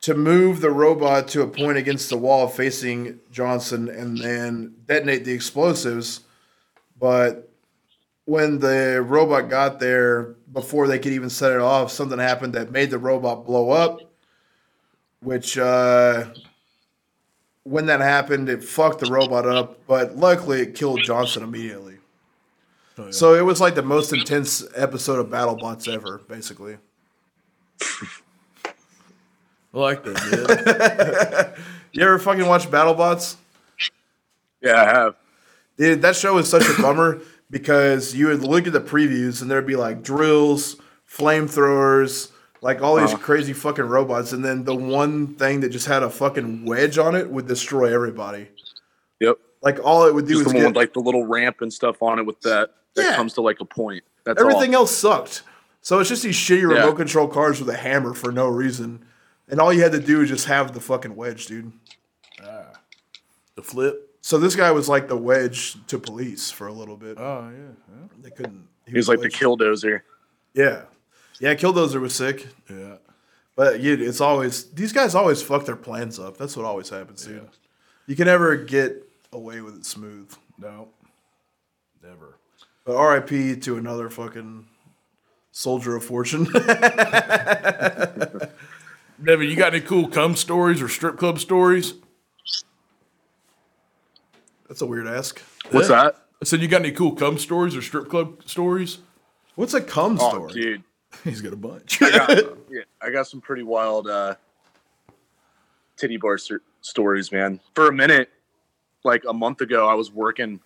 [0.00, 5.24] to move the robot to a point against the wall facing Johnson, and then detonate
[5.24, 6.20] the explosives.
[6.98, 7.50] But
[8.24, 12.70] when the robot got there, before they could even set it off, something happened that
[12.70, 14.00] made the robot blow up.
[15.20, 16.26] Which, uh,
[17.64, 19.86] when that happened, it fucked the robot up.
[19.86, 21.93] But luckily, it killed Johnson immediately.
[22.96, 23.10] Oh, yeah.
[23.10, 26.76] So it was like the most intense episode of BattleBots ever, basically.
[28.62, 31.64] I like that, man.
[31.92, 33.36] You ever fucking watch BattleBots?
[34.60, 35.14] Yeah, I have.
[35.78, 37.20] Dude, that show is such a bummer
[37.50, 40.74] because you would look at the previews and there'd be like drills,
[41.08, 42.32] flamethrowers,
[42.62, 43.18] like all these Uh-huh.
[43.22, 47.14] crazy fucking robots, and then the one thing that just had a fucking wedge on
[47.14, 48.48] it would destroy everybody.
[49.20, 49.38] Yep.
[49.62, 51.60] Like all it would do Just is the one get with like the little ramp
[51.60, 53.16] and stuff on it with that that Yeah.
[53.16, 54.04] comes to like a point.
[54.24, 54.82] That's everything all.
[54.82, 55.42] else sucked.
[55.80, 56.78] So it's just these shitty Yeah.
[56.80, 59.04] remote control cars with a hammer for no reason,
[59.48, 61.72] and all you had to do was just have the fucking wedge, dude.
[62.42, 62.72] Ah.
[63.54, 64.10] the flip.
[64.20, 67.18] So this guy was like the wedge to police for a little bit.
[67.20, 67.72] Oh yeah.
[67.94, 68.06] yeah.
[68.22, 68.66] They couldn't.
[68.86, 69.36] he was like the wedged.
[69.40, 70.00] killdozer.
[70.54, 70.82] Yeah,
[71.38, 71.54] yeah.
[71.54, 72.48] Killdozer was sick.
[72.68, 72.96] Yeah.
[73.56, 76.36] But yeah, it's always these guys always fuck their plans up.
[76.38, 77.48] That's what always happens, dude.
[78.06, 80.32] You can never get away with it smooth.
[80.58, 80.88] No.
[82.02, 82.36] Never.
[82.84, 83.56] But R.I.P.
[83.60, 84.66] to another fucking
[85.52, 86.44] soldier of fortune.
[89.24, 91.94] Devin, you got any cool cum stories or strip club stories?
[94.68, 95.40] That's a weird ask.
[95.70, 96.02] What's Yeah.
[96.04, 96.16] that?
[96.42, 98.98] I said, you got any cool cum stories or strip club stories?
[99.54, 100.52] What's a cum Oh, story?
[100.52, 100.82] dude.
[101.24, 102.02] He's got a bunch.
[102.02, 102.28] I got,
[102.70, 104.34] yeah, I got some pretty wild uh,
[105.96, 107.60] titty bar st- stories, man.
[107.74, 108.28] For a minute,
[109.04, 110.60] like a month ago, I was working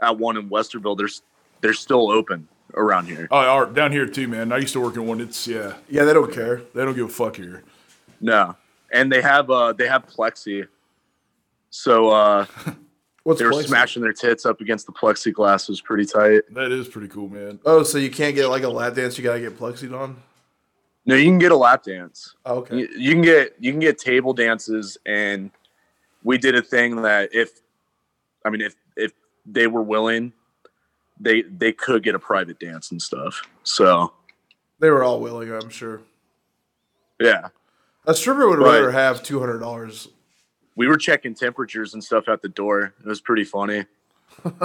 [0.00, 0.98] at one in Westerville.
[0.98, 1.22] There's
[1.64, 3.26] they're still open around here.
[3.30, 4.52] Oh, all right, down here too, man.
[4.52, 5.18] I used to work in one.
[5.22, 6.60] It's yeah, Yeah, they don't care.
[6.74, 7.64] they don't give a fuck here.
[8.20, 8.54] No,
[8.92, 10.68] and they have uh they have plexi.
[11.70, 12.46] So uh,
[13.24, 13.66] What's they were plexi?
[13.68, 15.62] smashing their tits up against the plexiglass.
[15.62, 16.42] It was pretty tight.
[16.54, 17.58] That is pretty cool, man.
[17.64, 19.16] Oh, so you can't get like a lap dance.
[19.16, 20.22] You gotta get plexied on.
[21.06, 22.34] No, you can get a lap dance.
[22.44, 22.76] Oh, okay.
[22.76, 25.50] You, you can get you can get table dances, and
[26.22, 27.60] we did a thing that if,
[28.44, 29.12] I mean, if if
[29.46, 30.32] they were willing,
[31.18, 33.42] they they could get a private dance and stuff.
[33.62, 34.12] So
[34.80, 36.00] They were all willing, I'm sure.
[37.20, 37.48] yeah,
[38.06, 38.78] A stripper would Right.
[38.80, 40.08] rather have two hundred dollars.
[40.76, 42.94] we were checking temperatures and stuff at the door.
[43.00, 43.84] It was pretty funny.
[44.44, 44.56] Was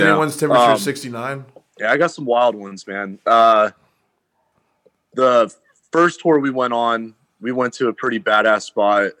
[0.00, 0.10] Yeah.
[0.10, 1.44] anyone's temperature Um, sixty nine?
[1.78, 3.18] Yeah, I got some wild ones, man.
[3.26, 3.70] Uh,
[5.14, 5.52] the
[5.92, 9.12] first tour we went on, we went to a pretty badass spot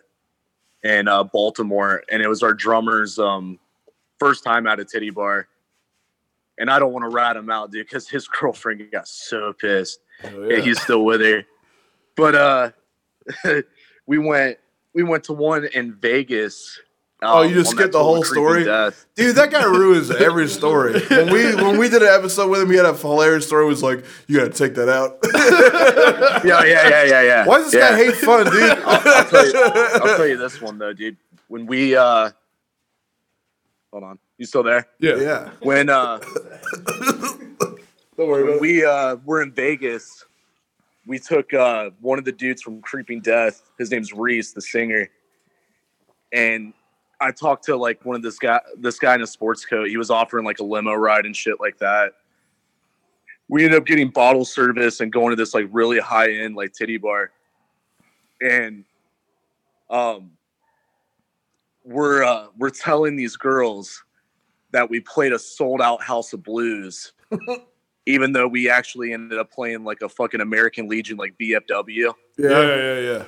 [0.84, 3.58] in uh, Baltimore, and it was our drummer's um,
[4.18, 5.48] first time at a titty bar.
[6.58, 10.00] And I don't want to rat him out, dude, because his girlfriend got so pissed.
[10.20, 10.62] Hell Yeah, yeah.
[10.62, 11.44] he's still with her.
[12.16, 12.70] But uh,
[14.06, 14.58] we went
[14.94, 16.80] we went to one in Vegas.
[17.20, 18.64] Oh, you um, just skipped the whole story?
[18.64, 19.06] Death.
[19.16, 21.00] Dude, that guy ruins every story.
[21.08, 23.64] When we when we did an episode with him, he had a hilarious story.
[23.64, 25.18] It was like, you gotta take that out.
[26.44, 27.46] Yeah, yeah, yeah, yeah, yeah.
[27.46, 27.90] Why does this yeah.
[27.90, 28.70] guy hate fun, dude?
[28.84, 31.16] I'll tell, you, I'll tell you this one though, dude.
[31.48, 32.30] When we uh
[33.92, 34.18] hold on.
[34.36, 34.86] You still there?
[34.98, 35.16] yeah.
[35.16, 35.50] yeah.
[35.60, 36.18] When uh
[38.16, 40.24] Don't worry when we uh were in Vegas,
[41.06, 43.70] we took uh one of the dudes from Creeping Death.
[43.78, 45.08] His name's Reese, the singer.
[46.32, 46.74] And
[47.20, 49.88] I talked to like one of this guy this guy in a sports coat.
[49.88, 52.12] He was offering like a limo ride and shit like that.
[53.48, 56.72] We ended up getting bottle service and going to this like really high end like
[56.72, 57.30] titty bar.
[58.40, 58.84] And
[59.90, 60.32] um
[61.88, 64.04] we're uh we're telling these girls
[64.72, 67.12] that we played a sold out House of Blues,
[68.06, 72.12] even though we actually ended up playing like a fucking American Legion, like VFW.
[72.36, 72.76] Yeah, Yeah.
[72.76, 73.24] yeah, yeah.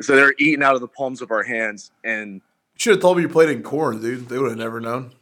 [0.00, 1.90] So they're eating out of the palms of our hands.
[2.04, 2.40] And
[2.76, 4.28] Should have told me you played in Korn, dude.
[4.28, 5.12] They would have never known.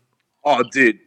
[0.44, 0.98] oh, dude,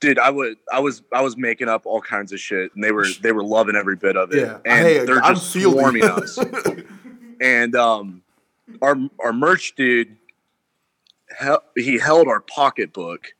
[0.00, 2.90] dude, I would, I was, I was making up all kinds of shit, and they
[2.90, 4.40] were, they were loving every bit of it.
[4.40, 4.58] Yeah.
[4.64, 5.78] and Hey, they're I'm just fielding.
[5.78, 6.38] swarming us.
[7.40, 8.22] and um,
[8.80, 10.16] our our merch dude, hel-
[11.74, 13.34] he held our pocketbook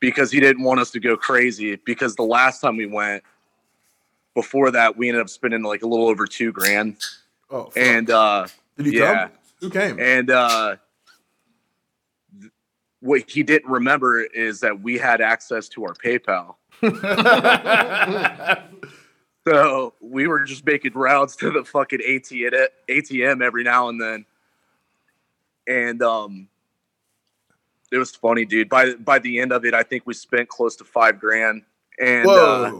[0.00, 1.76] because he didn't want us to go crazy.
[1.84, 3.22] Because the last time we went,
[4.34, 6.96] before that, we ended up spending like a little over two grand.
[7.50, 7.76] Oh, fuck.
[7.76, 8.46] And uh,
[8.76, 9.28] did he yeah.
[9.28, 9.30] come?
[9.60, 10.00] Who came?
[10.00, 10.76] and uh,
[12.40, 12.52] th-
[13.00, 16.54] what he didn't remember is that we had access to our PayPal.
[19.46, 24.26] So we were just making rounds to the fucking ATM every now and then,
[25.66, 26.48] and um,
[27.90, 28.68] it was funny, dude.
[28.68, 31.62] By by the end of it, I think we spent close to five grand,
[31.98, 32.70] and uh,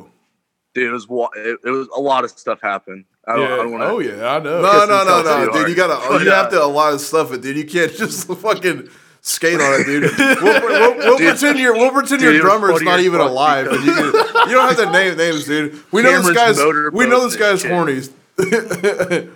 [0.74, 1.06] dude, it was
[1.36, 3.04] it, it was a lot of stuff happened.
[3.26, 3.54] I don't, yeah.
[3.54, 3.88] I don't want to.
[3.88, 4.62] oh yeah, I know.
[4.62, 5.68] no, no, no, no, too dude.
[5.68, 7.56] You gotta, But, you have uh, to a lot of stuff it, dude.
[7.56, 8.88] You can't just fucking
[9.20, 10.10] skate on it, dude.
[10.40, 11.28] We'll, we'll, we'll Dude.
[11.38, 14.04] pretend your, we'll pretend Dude, your was drummer's not even fuck alive, and you, can,
[14.48, 15.78] you don't have to name names, dude.
[15.92, 16.58] We know this guy's,
[16.92, 18.00] we know this guy's and horny.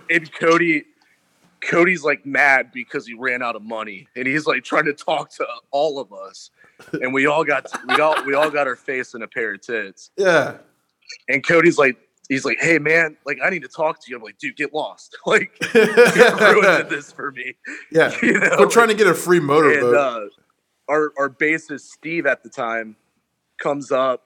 [0.08, 0.84] and Cody
[1.68, 5.30] Cody's like mad because he ran out of money and he's like trying to talk
[5.36, 6.50] to all of us.
[7.00, 9.60] And we all got we all we all got our face in a pair of
[9.60, 10.10] tits.
[10.16, 10.56] Yeah.
[11.28, 11.96] and Cody's like
[12.28, 14.16] he's like hey man like I need to talk to you.
[14.16, 15.16] I'm like dude get lost.
[15.26, 17.54] Like you're this for me.
[17.92, 18.12] Yeah.
[18.20, 18.56] you know?
[18.58, 19.94] We're trying to get a free motorboat.
[19.94, 20.26] uh,
[20.88, 22.96] our our bassist Steve at the time
[23.58, 24.24] comes up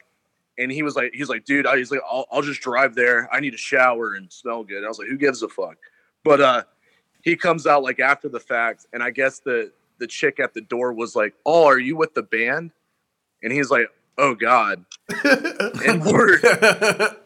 [0.56, 3.28] and he was like he's like dude I, he's like I'll, I'll just drive there.
[3.30, 4.78] I need a shower and smell good.
[4.78, 5.76] And I was like who gives a fuck?
[6.24, 6.62] But uh
[7.28, 10.60] he comes out like after the fact and I guess the the chick at the
[10.60, 12.70] door was like oh are you with the band
[13.42, 14.84] and he's like oh god
[15.86, 16.38] and we're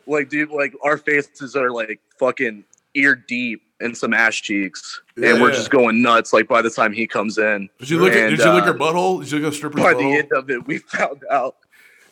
[0.06, 5.40] like dude like our faces are like fucking ear deep in some ass cheeks and
[5.40, 5.56] we're Yeah.
[5.56, 8.28] just going nuts like by the time he comes in Did you look at?
[8.28, 9.20] And, Did you look uh, at her butthole?
[9.22, 11.56] Did you look at stripper's by the end of it, we found out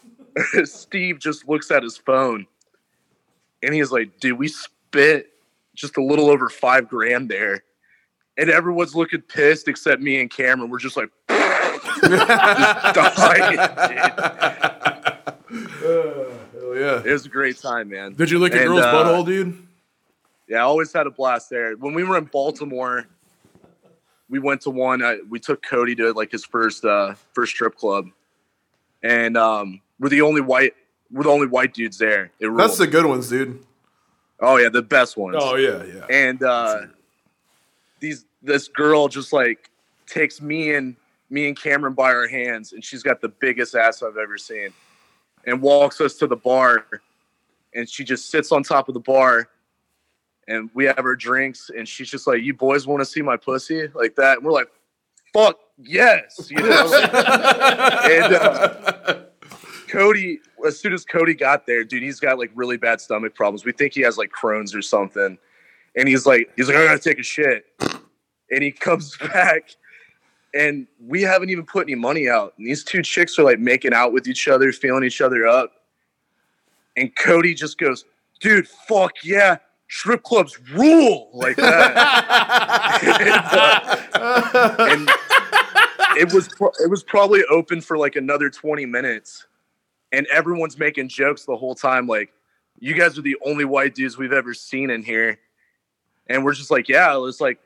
[0.65, 2.47] Steve just looks at his phone
[3.63, 5.33] and he's like, dude, we spit
[5.75, 7.63] just a little over five grand there.
[8.41, 10.71] And everyone's looking pissed except me and Cameron.
[10.71, 12.27] We're just like, just
[13.17, 13.59] dying,
[16.81, 17.03] yeah.
[17.05, 18.15] It was a great time, man.
[18.15, 19.67] Did you look at And, girls' uh, butthole, dude?
[20.49, 21.77] Yeah, I always had a blast there.
[21.77, 23.07] When we were in Baltimore,
[24.29, 25.03] we went to one.
[25.03, 28.07] Uh, we took Cody to like his first uh, first strip club,
[29.03, 30.75] and um, we're the only white
[31.11, 32.31] we're the only white dudes there.
[32.41, 33.65] It That's the good ones, dude.
[34.41, 35.37] oh yeah, the best ones.
[35.39, 36.07] Oh yeah, yeah.
[36.09, 36.87] And uh,
[38.01, 39.71] these this girl just like
[40.07, 40.97] takes me and
[41.29, 44.71] me and Cameron by our hands, and she's got the biggest ass I've ever seen,
[45.47, 46.87] and walks us to the bar,
[47.75, 49.49] and she just sits on top of the bar,
[50.49, 53.37] and we have our drinks, and she's just like, "You boys want to see my
[53.37, 54.71] pussy like that?" And we're like,
[55.33, 57.01] "Fuck yes, you know.
[57.05, 59.21] and uh,
[59.89, 63.65] Cody, as soon as Cody got there, dude, he's got like really bad stomach problems.
[63.65, 65.39] We think he has like Crohn's or something.
[65.97, 67.67] And he's like, he's like, I gotta take a shit.
[68.51, 69.71] And he comes back,
[70.55, 72.55] and we haven't even put any money out.
[72.59, 75.73] And these two chicks are like making out with each other, feeling each other up.
[76.97, 78.05] And Cody just goes,
[78.41, 81.97] dude, fuck yeah, strip clubs rule like that.
[84.15, 85.09] and, uh, and
[86.17, 89.47] it was pro- it was probably open for like another 20 minutes
[90.13, 92.33] and everyone's making jokes the whole time like
[92.79, 95.39] you guys are the only white dudes we've ever seen in here
[96.29, 97.59] and we're just like yeah it's like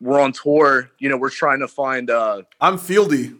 [0.00, 3.38] we're on tour you know we're trying to find uh I'm Fieldy.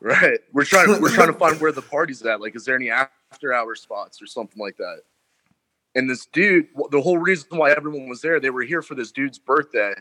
[0.00, 0.38] right.
[0.52, 2.40] We're trying we're trying to find where the party's at.
[2.40, 5.02] Like is there any after hour spots or something like that?
[5.94, 9.12] And this dude the whole reason why everyone was there they were here for this
[9.12, 9.94] dude's birthday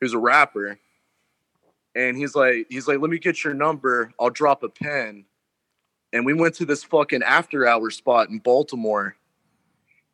[0.00, 0.78] who's a rapper.
[1.94, 4.12] And he's like he's like let me get your number.
[4.20, 5.24] I'll drop a pen.
[6.12, 9.16] And we went to this fucking after hour spot in baltimore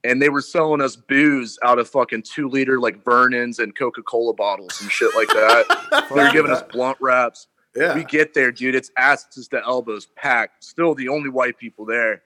[0.04, 4.32] and they were selling us booze out of fucking two liter like vernors and coca-cola
[4.34, 7.94] bottles and shit like that they were giving us blunt wraps Yeah.
[7.94, 12.22] we get there dude it's asses to elbows packed still the only white people there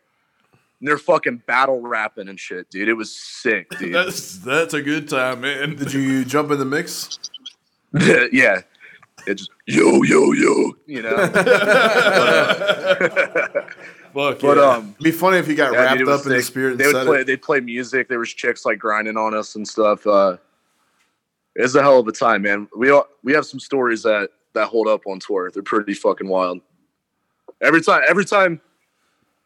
[0.81, 4.83] and they're fucking battle rapping and shit dude it was sick dude That's that's a
[4.83, 5.77] good time, man.
[5.77, 7.18] Did you jump in the mix?
[8.33, 8.61] yeah.
[9.27, 11.16] It just yo yo yo, you know.
[14.14, 14.62] Fuck but yeah.
[14.62, 16.44] um, It'd be funny if you got yeah, wrapped dude, up in the sick.
[16.44, 17.20] spirit They would play.
[17.20, 17.26] it.
[17.26, 18.08] They'd play music.
[18.08, 20.06] There was chicks like grinding on us and stuff.
[20.06, 20.36] Uh,
[21.56, 22.68] it's a hell of a time, man.
[22.76, 25.50] We all, we have some stories that that hold up on tour.
[25.52, 26.60] They're pretty fucking wild.
[27.60, 28.60] Every time, every time,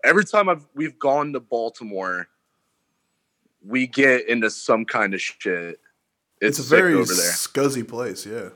[0.05, 2.29] every time I've we've gone to Baltimore,
[3.67, 5.81] we get into some kind of shit.
[6.41, 7.33] It's It's, a sick very over there.
[7.33, 8.51] scuzzy place, yeah.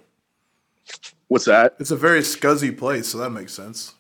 [1.29, 1.75] What's that?
[1.79, 3.95] It's a very scuzzy place, so that makes sense.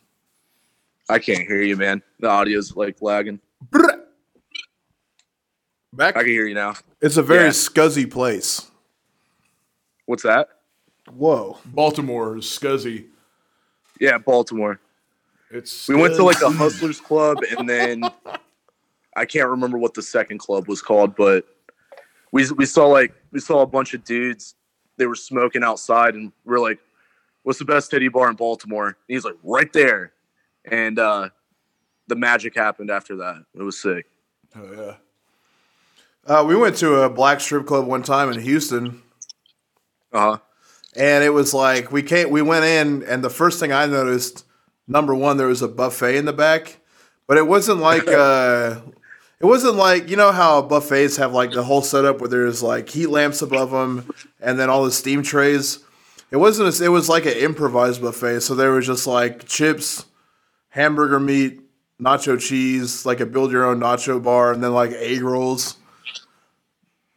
[1.12, 2.02] I can't hear you, man.
[2.20, 3.38] The audio's like lagging.
[5.92, 6.16] Back.
[6.16, 6.74] I can hear you now.
[7.02, 7.50] It's a very Yeah.
[7.50, 8.70] scuzzy place.
[10.06, 10.48] What's that?
[11.10, 11.58] Whoa.
[11.66, 13.08] Baltimore is scuzzy.
[14.00, 14.80] Yeah, Baltimore.
[15.50, 16.50] It's We went to like a.
[16.50, 18.02] Hustlers Club, and then
[19.16, 21.44] I can't remember what the second club was called, but
[22.32, 24.54] we we saw like we saw a bunch of dudes.
[24.96, 26.78] They were smoking outside, and we're like,
[27.42, 30.12] "What's the best titty bar in Baltimore?" And he's like, "Right there,"
[30.64, 31.28] and uh,
[32.08, 33.44] the magic happened after that.
[33.54, 34.06] It was sick.
[34.56, 34.94] Oh, yeah.
[36.26, 39.02] Uh, we went to a black strip club one time in Houston,
[40.12, 40.38] Uh huh.
[40.94, 44.44] and it was like we came, we went in, and the first thing I noticed,
[44.86, 46.78] number one, there was a buffet in the back,
[47.26, 48.80] but it wasn't like uh,
[49.40, 52.88] it wasn't like you know how buffets have like the whole setup where there's like
[52.88, 54.08] heat lamps above them,
[54.40, 55.80] and then all the steam trays.
[56.30, 56.80] It wasn't.
[56.80, 60.04] A, it was like an improvised buffet, so there was just like chips,
[60.72, 61.60] hamburger meat,
[62.00, 65.76] nacho cheese, like a build your own nacho bar, and then like egg rolls.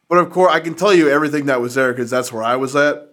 [0.08, 2.56] But of course, I can tell you everything that was there because that's where I
[2.56, 3.08] was at.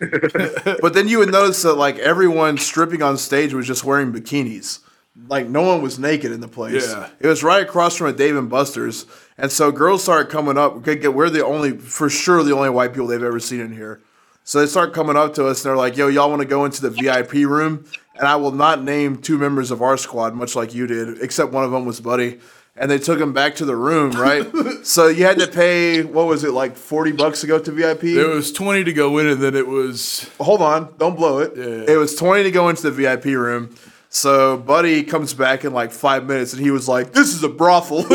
[0.80, 4.80] but then you would notice that like everyone stripping on stage was just wearing bikinis.
[5.28, 6.90] Like no one was naked in the place.
[6.90, 7.10] Yeah.
[7.20, 9.04] It was right across from a Dave and Buster's,
[9.36, 10.84] and so girls started coming up.
[10.86, 14.00] We're the only, for sure, the only white people they've ever seen in here.
[14.44, 16.64] So they start coming up to us and they're like, "Yo, y'all want to go
[16.64, 17.84] into the VIP room?"
[18.16, 21.52] And I will not name two members of our squad, much like you did, except
[21.52, 22.40] one of them was Buddy.
[22.76, 24.46] And they took him back to the room, right?
[24.82, 28.04] so you had to pay what was it like forty bucks to go to VIP?
[28.04, 30.30] It was 20 to go in, and then it was.
[30.40, 31.52] hold on, don't blow it.
[31.56, 31.94] Yeah.
[31.94, 33.74] It was 20 to go into the VIP room.
[34.14, 37.48] So Buddy comes back in like five minutes and he was like, This is a
[37.48, 38.00] brothel.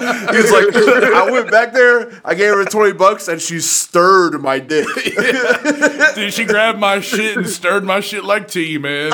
[0.00, 4.40] he was like, I went back there, I gave her 20 bucks, and she stirred
[4.40, 4.86] my dick.
[6.14, 9.12] Dude, she grabbed my shit and stirred my shit like tea, man.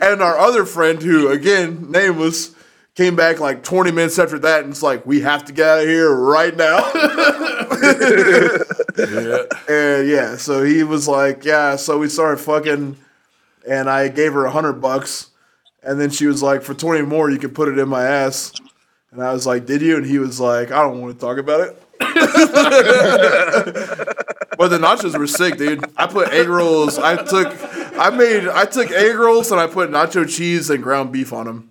[0.00, 2.54] and our other friend, who again, nameless,
[2.94, 5.78] came back like 20 minutes after that and it's like, We have to get out
[5.82, 6.78] of here right now.
[8.98, 9.44] Yeah.
[9.68, 11.76] And yeah, so he was like, yeah.
[11.76, 12.96] So we started fucking,
[13.68, 15.28] and I gave her a hundred bucks,
[15.84, 18.52] and then she was like, for twenty more, you can put it in my ass.
[19.10, 19.96] And I was like, did you?
[19.96, 21.82] And he was like, I don't want to talk about it.
[24.58, 25.84] but the nachos were sick, dude.
[25.96, 26.98] I put egg rolls.
[26.98, 27.48] I took,
[27.98, 31.46] I made, I took egg rolls and I put nacho cheese and ground beef on
[31.46, 31.70] them.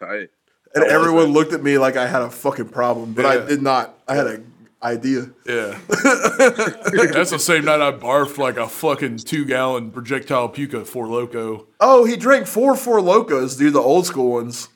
[0.00, 0.30] Tight.
[0.74, 3.30] And How everyone looked at me like I had a fucking problem, but Yeah.
[3.30, 3.94] I did not.
[4.06, 4.42] I had a
[4.82, 5.30] idea.
[5.46, 5.78] Yeah.
[5.88, 11.66] That's the same night I barfed like a fucking two gallon projectile puka Four Loko.
[11.80, 13.72] Oh, he drank four Four Lokos, dude.
[13.72, 14.68] The old school ones.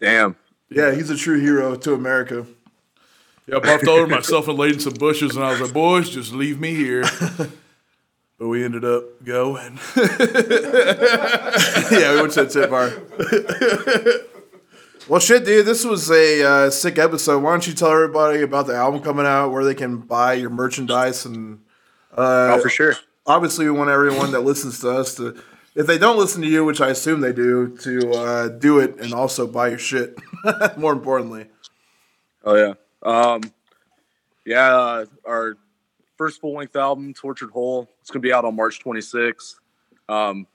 [0.00, 0.36] Damn.
[0.68, 2.46] Yeah, he's a true hero to America.
[3.46, 6.10] Yeah, I barfed over myself and laid in some bushes, and I was like, boys,
[6.10, 7.02] just leave me here.
[8.38, 9.78] but we ended up going.
[9.96, 10.12] yeah,
[12.12, 12.92] we went to the tip bar.
[15.08, 17.40] well, shit, dude, this was a uh, sick episode.
[17.44, 20.50] Why don't you tell everybody about the album coming out, where they can buy your
[20.50, 21.60] merchandise, and
[22.16, 22.96] uh, oh, for sure.
[23.26, 25.40] obviously, we want everyone that listens to us to,
[25.76, 28.98] if they don't listen to you, which I assume they do, to uh, do it
[29.00, 30.18] and also buy your shit.
[30.76, 31.46] More importantly,
[32.44, 32.74] Oh yeah.
[33.02, 33.42] Um,
[34.44, 34.74] yeah.
[34.74, 35.56] Uh, our
[36.16, 39.56] first full length album, Tortured Whole, it's gonna be out on March 26th.
[40.08, 40.46] Um,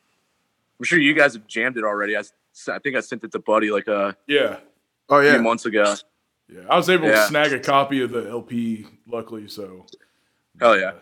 [0.80, 2.18] I'm sure you guys have jammed it already.
[2.18, 2.24] I
[2.80, 4.58] think I sent it to Buddy like a yeah,
[5.10, 5.96] oh few yeah, months ago.
[6.50, 6.62] yeah.
[6.70, 7.16] I was able Yeah.
[7.16, 9.48] to snag a copy of the LP, luckily.
[9.48, 9.86] So
[10.60, 10.94] Hell yeah.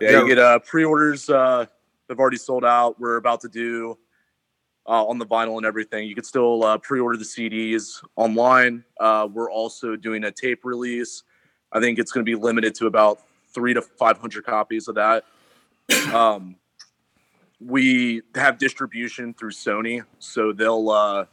[0.00, 0.20] Yeah, Yeah.
[0.20, 1.28] you get uh, pre-orders.
[1.30, 1.66] Uh,
[2.08, 2.98] they've already sold out.
[2.98, 3.98] We're about to do
[4.86, 6.08] uh, on the vinyl and everything.
[6.08, 8.84] You can still uh, pre-order the CDs online.
[8.98, 11.22] Uh, we're also doing a tape release.
[11.72, 13.20] I think it's going to be limited to about
[13.52, 15.24] three to five hundred copies of that.
[16.12, 16.56] Um,
[17.60, 21.24] we have distribution through Sony, so they'll uh,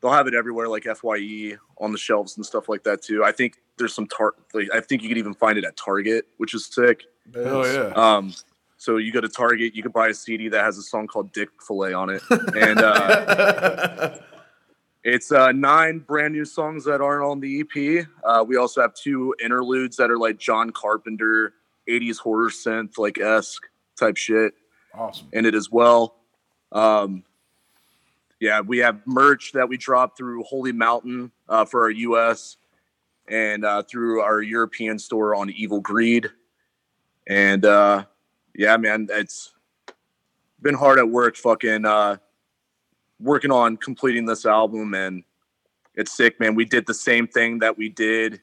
[0.00, 3.24] they'll have it everywhere, like Fye on the shelves and stuff like that too.
[3.24, 4.34] I think there's some tar.
[4.54, 7.04] Like, I think you could even find it at Target, which is sick.
[7.34, 7.92] hell yeah.
[7.94, 8.34] Um,
[8.80, 11.32] so you go to Target, you can buy a CD that has a song called
[11.32, 14.16] Dick Filet on it, and uh,
[15.04, 18.06] it's uh, nine brand new songs that aren't on the EP.
[18.24, 21.52] Uh, we also have two interludes that are like John Carpenter,
[21.90, 23.64] '80s horror synth like esque
[23.98, 24.54] type shit
[24.94, 25.28] Awesome.
[25.34, 26.16] in it as well.
[26.72, 27.24] Um,
[28.40, 32.56] yeah, we have merch that we drop through Holy Mountain uh, for our US
[33.28, 36.30] and uh, through our European store on Evil Greed.
[37.26, 38.06] And uh,
[38.54, 39.52] yeah, man, it's
[40.62, 42.16] been hard at work fucking uh,
[43.18, 44.94] working on completing this album.
[44.94, 45.24] And
[45.94, 46.54] it's sick, man.
[46.54, 48.40] We did the same thing that we did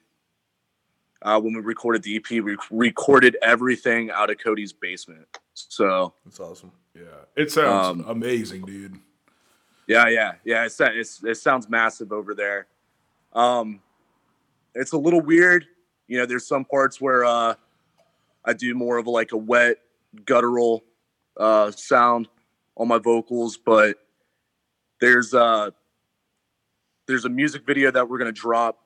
[1.22, 2.30] uh, when we recorded the EP.
[2.30, 5.28] We recorded everything out of Cody's basement.
[5.54, 6.72] So that's awesome.
[6.94, 7.02] Yeah,
[7.36, 9.00] it sounds Um, amazing, dude.
[9.88, 10.66] Yeah, yeah, yeah.
[10.66, 12.68] It's, it's it sounds massive over there.
[13.34, 13.80] Um,
[14.76, 15.66] it's a little weird.
[16.08, 17.56] You know, there's some parts where uh,
[18.44, 19.78] I do more of like a wet
[20.26, 20.84] guttural
[21.38, 22.28] uh, sound
[22.76, 23.98] on my vocals, but
[25.00, 25.70] there's uh
[27.08, 28.80] there's a music video that we're gonna drop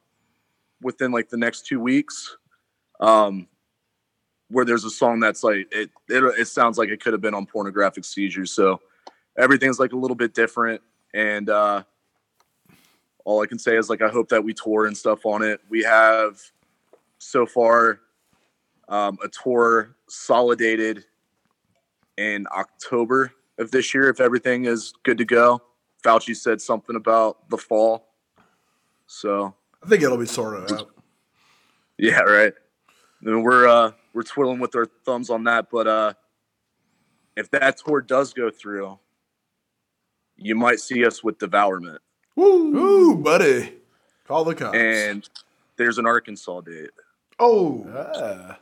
[0.82, 2.38] within like the next two weeks.
[3.00, 3.48] Um,
[4.50, 7.34] where there's a song that's like it, it it sounds like it could have been
[7.34, 8.52] on pornographic seizures.
[8.52, 8.82] So
[9.38, 10.82] everything's like a little bit different
[11.14, 11.84] and uh
[13.26, 15.60] all i can say is like i hope that we tour and stuff on it
[15.70, 16.40] we have
[17.18, 18.00] so far
[18.90, 21.06] um a tour solidated
[22.22, 25.62] in october of this year if everything is good to go
[26.06, 28.08] fauci said something about the fall
[29.08, 29.54] so
[29.84, 30.90] I think it'll be sorted out.
[31.98, 32.54] yeah right
[33.24, 36.14] and we're uh we're twiddling with our thumbs on that but uh
[37.36, 39.00] if that tour does go through
[40.38, 42.02] you might see us with devourment
[42.36, 42.76] Woo!
[42.78, 43.74] Ooh, buddy.
[44.26, 44.78] Call the cops.
[44.78, 45.28] and
[45.76, 46.92] there's an Arkansas date.
[47.40, 48.58] oh, Ah.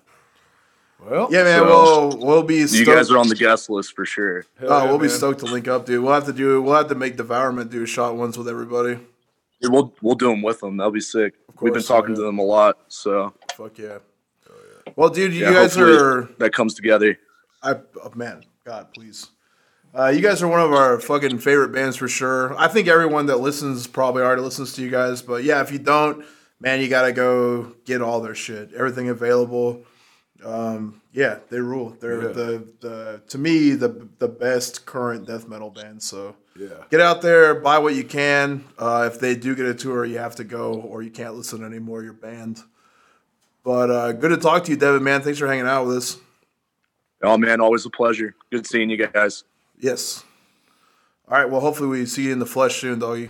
[1.08, 1.60] Well, yeah, man.
[1.60, 2.58] So- we'll we'll be.
[2.58, 4.46] You guys are on the guest list for sure.
[4.60, 6.04] hell Oh, yeah, we'll be stoked to link up, dude.
[6.04, 6.62] We'll have to do.
[6.62, 9.00] We'll have to make Devourment do shot ones with everybody.
[9.62, 10.78] Yeah, We'll we'll do them with them.
[10.78, 11.34] That'll be sick.
[11.62, 12.18] We've been talking yeah.
[12.18, 13.98] to them a lot, so Fuck yeah.
[14.96, 16.30] Well, dude, you Yeah, guys are.
[16.40, 17.18] that comes together.
[17.62, 19.28] I oh, man, God, please.
[19.94, 22.58] Uh, you guys are one of our fucking favorite bands for sure.
[22.58, 25.80] I think everyone that listens probably already listens to you guys, but yeah, if you
[25.80, 26.24] don't,
[26.60, 28.72] man, you gotta go get all their shit.
[28.74, 29.84] Everything available.
[30.46, 31.96] Um, yeah, they rule.
[32.00, 32.28] They're Yeah.
[32.30, 36.02] the the to me the the best current death metal band.
[36.02, 36.70] So Yeah.
[36.90, 38.64] get out there, buy what you can.
[38.78, 41.64] Uh, if they do get a tour, you have to go, or you can't listen
[41.64, 42.04] anymore.
[42.04, 42.62] You're banned.
[43.64, 45.04] But uh, good to talk to you, Devin.
[45.04, 46.18] Man, thanks for hanging out with us.
[47.22, 48.34] Oh man, always a pleasure.
[48.52, 49.44] Good seeing you guys.
[49.78, 50.24] Yes.
[51.28, 51.50] All right.
[51.50, 53.30] Well, hopefully we see you in the flesh soon, doggy.